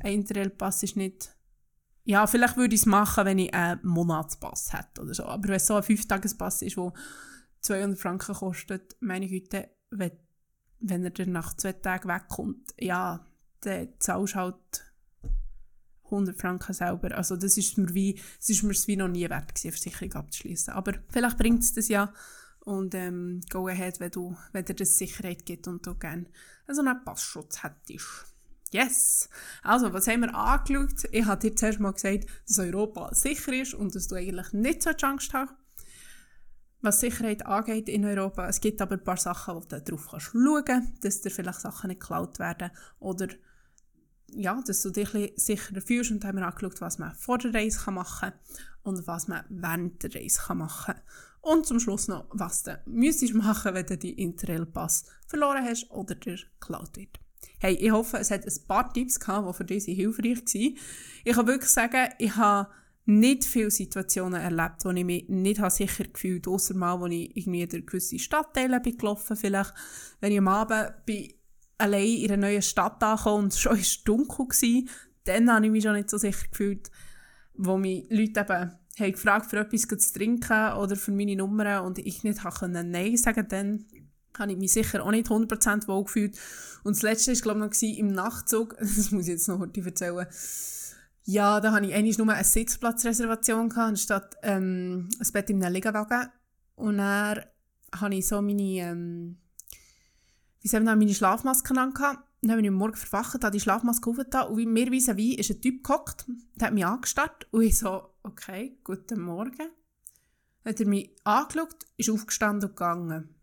ein 0.00 0.14
Interrail-Pass 0.14 0.82
ist 0.82 0.96
nicht... 0.96 1.30
Ja, 2.06 2.26
vielleicht 2.26 2.56
würde 2.56 2.74
ich 2.74 2.82
es 2.82 2.86
machen, 2.86 3.24
wenn 3.24 3.38
ich 3.38 3.54
einen 3.54 3.80
Monatspass 3.86 4.72
hätte 4.72 5.00
oder 5.00 5.14
so. 5.14 5.24
Aber 5.24 5.44
wenn 5.44 5.54
es 5.54 5.66
so 5.66 5.76
ein 5.76 5.82
Fünftagespass 5.82 6.60
ist, 6.62 6.76
der 6.76 6.92
200 7.64 7.98
Franken 7.98 8.34
kostet, 8.34 8.96
meine 9.00 9.26
Güte, 9.26 9.70
wenn, 9.90 10.12
wenn 10.80 11.04
er 11.04 11.10
dann 11.10 11.32
nach 11.32 11.56
zwei 11.56 11.72
Tagen 11.72 12.08
wegkommt, 12.08 12.74
ja, 12.78 13.26
dann 13.60 13.88
zahlst 13.98 14.34
du 14.34 14.38
halt 14.38 14.92
100 16.04 16.38
Franken 16.38 16.74
selber. 16.74 17.16
Also 17.16 17.36
das 17.36 17.56
ist 17.56 17.78
mir 17.78 17.92
wie, 17.94 18.20
es 18.38 18.50
ist 18.50 18.62
mir 18.62 18.74
wie 18.74 18.96
noch 18.96 19.08
nie 19.08 19.28
wert 19.28 19.54
gewesen, 19.54 19.72
Versicherung 19.72 20.12
abzuschließen. 20.12 20.74
Aber 20.74 20.92
vielleicht 21.08 21.38
bringt 21.38 21.62
es 21.62 21.72
das 21.72 21.88
ja 21.88 22.12
und 22.60 22.94
ähm, 22.94 23.40
go 23.50 23.66
ahead, 23.68 23.98
wenn, 24.00 24.10
du, 24.10 24.36
wenn 24.52 24.64
dir 24.64 24.74
das 24.74 24.96
Sicherheit 24.96 25.44
gibt 25.46 25.66
und 25.66 25.86
du 25.86 25.94
gerne 25.94 26.26
so 26.68 26.82
einen 26.82 27.02
Passschutz 27.04 27.62
hättest. 27.62 28.26
Yes! 28.70 29.28
Also, 29.62 29.92
was 29.92 30.08
haben 30.08 30.22
wir 30.22 30.34
angeschaut? 30.34 31.04
Ich 31.12 31.24
habe 31.24 31.40
dir 31.40 31.54
zuerst 31.54 31.78
mal 31.78 31.92
gesagt, 31.92 32.26
dass 32.48 32.58
Europa 32.58 33.14
sicher 33.14 33.52
ist 33.52 33.74
und 33.74 33.94
dass 33.94 34.08
du 34.08 34.16
eigentlich 34.16 34.52
nicht 34.52 34.82
so 34.82 34.90
Angst 34.90 35.32
hast 35.32 35.54
was 36.84 37.00
Sicherheit 37.00 37.44
angeht 37.46 37.88
in 37.88 38.04
Europa. 38.04 38.48
Es 38.48 38.60
gibt 38.60 38.80
aber 38.80 38.94
ein 38.94 39.04
paar 39.04 39.16
Sachen, 39.16 39.54
wo 39.54 39.60
du 39.60 39.80
darauf 39.80 40.08
kannst 40.10 40.26
schauen 40.26 40.64
kannst, 40.64 41.04
dass 41.04 41.20
dir 41.20 41.30
vielleicht 41.30 41.60
Sachen 41.60 41.88
nicht 41.88 42.00
geklaut 42.00 42.38
werden 42.38 42.70
oder 43.00 43.28
ja, 44.36 44.60
dass 44.66 44.82
du 44.82 44.90
dich 44.90 45.32
sicherer 45.36 45.80
fühlst. 45.80 46.10
Und 46.10 46.24
haben 46.24 46.38
wir 46.38 46.46
angeschaut, 46.46 46.80
was 46.80 46.98
man 46.98 47.14
vor 47.14 47.38
der 47.38 47.54
Reise 47.54 47.90
machen 47.90 48.30
kann 48.30 48.32
und 48.82 49.06
was 49.06 49.28
man 49.28 49.44
während 49.48 50.02
der 50.02 50.14
Reise 50.14 50.54
machen 50.54 50.94
kann. 50.94 51.02
Und 51.40 51.66
zum 51.66 51.78
Schluss 51.78 52.08
noch, 52.08 52.26
was 52.30 52.62
du 52.62 52.80
müsstest 52.86 53.34
machen, 53.34 53.74
wenn 53.74 53.86
du 53.86 53.98
deinen 53.98 54.14
Interrail-Pass 54.14 55.04
verloren 55.26 55.64
hast 55.64 55.90
oder 55.90 56.14
dir 56.14 56.38
geklaut 56.58 56.96
wird. 56.96 57.20
Hey, 57.58 57.74
ich 57.74 57.90
hoffe, 57.90 58.16
es 58.18 58.30
hat 58.30 58.46
ein 58.46 58.66
paar 58.66 58.92
Tipps 58.92 59.20
gehabt, 59.20 59.48
die 59.48 59.52
für 59.52 59.64
dich 59.64 59.84
hilfreich 59.84 60.38
waren. 60.38 60.76
Ich 61.24 61.34
kann 61.34 61.46
wirklich 61.46 61.70
sagen, 61.70 62.12
ich 62.18 62.34
habe 62.36 62.70
nicht 63.06 63.44
viele 63.44 63.70
Situationen 63.70 64.40
erlebt, 64.40 64.84
wo 64.84 64.90
ich 64.90 65.04
mich 65.04 65.28
nicht 65.28 65.60
sicher 65.72 66.04
gefühlt 66.04 66.46
habe, 66.46 66.54
ausser 66.54 66.74
mal, 66.74 67.00
wo 67.00 67.06
ich 67.06 67.36
irgendwie 67.36 67.66
durch 67.66 67.86
gewisse 67.86 68.18
Stadtteile 68.18 68.80
bin 68.80 68.96
gelaufen 68.96 69.36
vielleicht. 69.36 69.74
Wenn 70.20 70.32
ich 70.32 70.38
am 70.38 70.48
Abend 70.48 70.94
bin, 71.04 71.32
allein 71.76 72.06
in 72.06 72.32
einer 72.32 72.48
neuen 72.48 72.62
Stadt 72.62 73.02
angekommen 73.02 73.44
und 73.44 73.52
es 73.52 73.60
schon 73.60 73.78
dunkel 74.04 74.46
war, 74.46 74.90
dann 75.24 75.52
habe 75.52 75.66
ich 75.66 75.72
mich 75.72 75.84
schon 75.84 75.94
nicht 75.94 76.10
so 76.10 76.18
sicher 76.18 76.46
gefühlt, 76.50 76.90
wo 77.54 77.76
mich 77.76 78.06
Leute 78.10 78.40
eben 78.40 78.72
haben 79.00 79.12
gefragt, 79.12 79.50
für 79.50 79.58
etwas 79.58 79.82
zu 79.82 80.12
trinken 80.12 80.72
oder 80.74 80.96
für 80.96 81.12
meine 81.12 81.36
Nummern 81.36 81.84
und 81.84 81.98
ich 81.98 82.22
nicht 82.22 82.42
können 82.42 82.90
Nein 82.90 83.16
sagen 83.16 83.46
dann 83.48 83.84
habe 84.38 84.52
ich 84.52 84.58
mich 84.58 84.72
sicher 84.72 85.04
auch 85.04 85.10
nicht 85.10 85.28
100% 85.28 85.86
wohl 85.86 86.04
gefühlt. 86.04 86.36
Und 86.82 86.96
das 86.96 87.02
Letzte 87.02 87.32
war, 87.32 87.40
glaube 87.40 87.70
ich, 87.72 87.82
noch 87.82 87.98
im 87.98 88.08
Nachtzug, 88.08 88.76
das 88.80 89.10
muss 89.10 89.22
ich 89.22 89.34
jetzt 89.34 89.48
noch 89.48 89.60
heute 89.60 89.80
erzählen, 89.80 90.26
ja, 91.24 91.60
da 91.60 91.72
hatte 91.72 91.86
ich 91.86 91.94
eigentlich 91.94 92.18
nur 92.18 92.28
eine 92.28 92.44
Sitzplatzreservation, 92.44 93.70
gehabt, 93.70 93.88
anstatt 93.88 94.36
ähm, 94.42 95.08
ein 95.18 95.32
Bett 95.32 95.50
in 95.50 95.62
einem 95.62 95.74
Liegewagen. 95.74 96.28
Und 96.74 96.98
dann 96.98 97.40
hatte 97.92 98.14
ich 98.14 98.26
so 98.26 98.42
meine, 98.42 98.62
ähm, 98.62 99.38
wie 100.60 100.68
soll 100.68 100.80
man 100.80 100.98
meine 100.98 101.14
Schlafmaske 101.14 101.74
an. 101.78 101.94
Und 101.94 102.48
dann 102.48 102.56
bin 102.56 102.66
ich 102.66 102.70
am 102.70 102.74
Morgen 102.74 102.96
verwacht, 102.96 103.42
habe 103.42 103.50
die 103.52 103.60
Schlafmaske 103.60 104.10
aufgetan 104.10 104.48
und 104.48 104.66
mir 104.66 104.90
vis 104.90 105.08
wie 105.16 105.34
ist 105.36 105.50
ein 105.50 105.62
Typ 105.62 105.82
gehockt, 105.82 106.26
der 106.56 106.66
hat 106.66 106.74
mich 106.74 106.84
angestarrt 106.84 107.46
und 107.52 107.62
ich 107.62 107.78
so, 107.78 108.10
okay, 108.22 108.78
guten 108.84 109.20
Morgen. 109.20 109.70
Dann 110.62 110.72
hat 110.72 110.80
er 110.80 110.86
mich 110.86 111.10
angeschaut, 111.24 111.86
ist 111.96 112.10
aufgestanden 112.10 112.68
und 112.68 112.76
gegangen. 112.76 113.33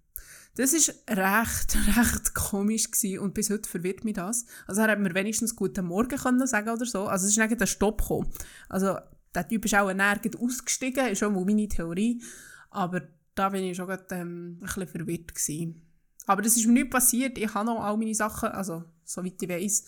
Das 0.56 0.74
war 0.74 1.42
recht, 1.42 1.78
recht 1.98 2.34
komisch 2.34 2.92
gewesen 2.92 3.20
und 3.20 3.34
bis 3.34 3.50
heute 3.50 3.70
verwirrt 3.70 4.04
mich 4.04 4.16
das. 4.16 4.46
Also 4.68 4.82
er 4.82 4.92
hat 4.92 5.00
mir 5.00 5.14
wenigstens 5.14 5.56
«Guten 5.56 5.86
Morgen» 5.86 6.18
können 6.18 6.46
sagen 6.48 6.70
oder 6.70 6.86
so. 6.86 7.08
Also 7.08 7.26
es 7.26 7.32
ist 7.32 7.38
nicht 7.38 7.62
ein 7.62 7.68
Stopp 7.68 8.02
gekommen. 8.02 8.30
Also 8.68 8.98
der 9.34 9.48
Typ 9.48 9.66
ist 9.66 9.76
auch 9.76 9.94
nirgends 9.94 10.38
ausgestiegen, 10.38 11.08
ist 11.08 11.22
mal 11.22 11.32
meine 11.32 11.68
Theorie. 11.68 12.22
Aber 12.70 13.02
da 13.36 13.50
bin 13.50 13.64
ich 13.64 13.78
schon 13.78 13.88
grad, 13.88 14.12
ähm, 14.12 14.58
ein 14.58 14.60
bisschen 14.60 14.88
verwirrt 14.88 15.34
gewesen. 15.34 15.82
Aber 16.28 16.42
das 16.42 16.58
ist 16.58 16.68
mir 16.68 16.74
nicht 16.74 16.92
passiert. 16.92 17.38
Ich 17.38 17.54
habe 17.54 17.66
noch 17.66 17.82
all 17.82 17.98
meine 17.98 18.14
Sachen, 18.14 18.50
also 18.50 18.84
soweit 19.04 19.42
ich 19.42 19.50
weiß. 19.50 19.86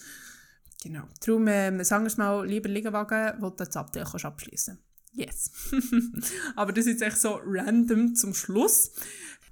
Genau. 0.84 1.08
Darum 1.26 1.47
ähm, 1.47 1.84
sagen 1.84 2.06
wir 2.06 2.17
mal, 2.17 2.45
lieber 2.45 2.69
Liegenwagen, 2.69 3.41
wo 3.41 3.49
du 3.49 3.58
das 3.58 3.76
Abteil 3.76 4.04
abschließen 4.04 4.78
Yes. 5.13 5.52
Aber 6.56 6.73
das 6.73 6.88
ist 6.88 6.93
jetzt 6.93 7.02
echt 7.04 7.21
so 7.21 7.39
random 7.45 8.15
zum 8.15 8.34
Schluss. 8.34 8.91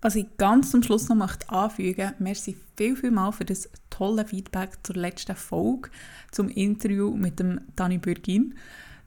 Was 0.01 0.15
ich 0.15 0.25
ganz 0.37 0.71
zum 0.71 0.81
Schluss 0.81 1.09
noch 1.09 1.15
möchte 1.15 1.47
anfügen 1.49 2.13
merci 2.17 2.57
viel, 2.75 2.95
viel 2.95 3.11
mal 3.11 3.31
für 3.31 3.45
das 3.45 3.69
tolle 3.91 4.25
Feedback 4.25 4.79
zur 4.81 4.95
letzten 4.95 5.35
Folge, 5.35 5.91
zum 6.31 6.49
Interview 6.49 7.15
mit 7.15 7.39
dem 7.39 7.61
Dani 7.75 7.99
Bürgin. 7.99 8.55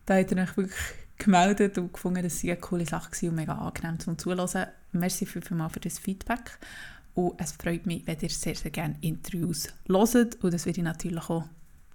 Da 0.07 0.17
hat 0.17 0.31
er 0.31 0.41
mich 0.41 0.57
wirklich 0.57 0.81
gemeldet 1.19 1.79
und 1.79 1.93
gefunden, 1.93 2.23
dass 2.23 2.35
es 2.35 2.45
eine 2.45 2.57
coole 2.57 2.87
Sache 2.87 3.11
war 3.11 3.29
und 3.31 3.35
mega 3.35 3.55
angenehm 3.55 3.99
zum 3.99 4.19
Zuhören. 4.19 4.67
Merci 4.93 5.27
viel, 5.27 5.43
viel 5.43 5.57
mal 5.57 5.69
für 5.69 5.81
das 5.81 5.99
Feedback. 5.99 6.59
Und 7.15 7.41
es 7.41 7.53
freut 7.53 7.87
mich, 7.87 8.07
wenn 8.07 8.19
ihr 8.21 8.31
sehr, 8.31 8.55
sehr 8.55 8.71
gerne 8.71 8.97
Interviews 9.01 9.69
hört. 9.89 10.45
Und 10.45 10.55
das 10.55 10.65
werde 10.65 10.79
ich 10.79 10.85
natürlich 10.85 11.29
auch 11.29 11.45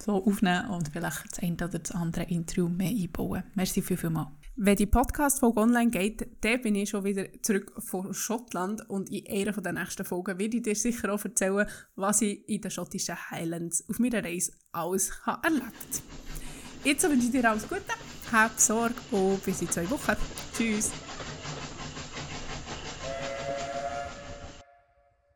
so 0.01 0.25
aufnehmen 0.25 0.69
und 0.69 0.89
vielleicht 0.89 1.31
das 1.31 1.39
eine 1.39 1.55
oder 1.55 1.79
das 1.79 1.91
andere 1.91 2.23
Interview 2.23 2.67
mehr 2.67 2.89
einbauen. 2.89 3.43
Merci 3.55 3.81
viel, 3.81 3.97
viel 3.97 4.09
mal. 4.09 4.31
Wenn 4.61 4.75
die 4.75 4.87
Podcast-Folge 4.87 5.61
online 5.61 5.89
geht, 5.89 6.27
dann 6.41 6.61
bin 6.61 6.75
ich 6.75 6.89
schon 6.89 7.05
wieder 7.05 7.27
zurück 7.41 7.71
von 7.77 8.13
Schottland 8.13 8.89
und 8.89 9.09
in 9.09 9.25
einer 9.25 9.53
der 9.53 9.71
nächsten 9.71 10.03
Folgen 10.03 10.37
werde 10.37 10.57
ich 10.57 10.63
dir 10.63 10.75
sicher 10.75 11.13
auch 11.13 11.23
erzählen, 11.23 11.65
was 11.95 12.21
ich 12.21 12.43
in 12.49 12.59
den 12.59 12.69
schottischen 12.69 13.15
Highlands 13.31 13.85
auf 13.89 13.99
meiner 13.99 14.21
Reise 14.21 14.51
alles 14.73 15.25
habe 15.25 15.47
erlebt 15.47 16.03
Jetzt 16.83 17.09
wünsche 17.09 17.27
ich 17.27 17.31
dir 17.31 17.49
alles 17.49 17.69
Gute, 17.69 17.83
hab 18.33 18.59
Sorge 18.59 18.95
und 19.11 19.41
bis 19.45 19.61
in 19.61 19.69
zwei 19.69 19.89
Wochen. 19.89 20.17
Tschüss! 20.53 20.91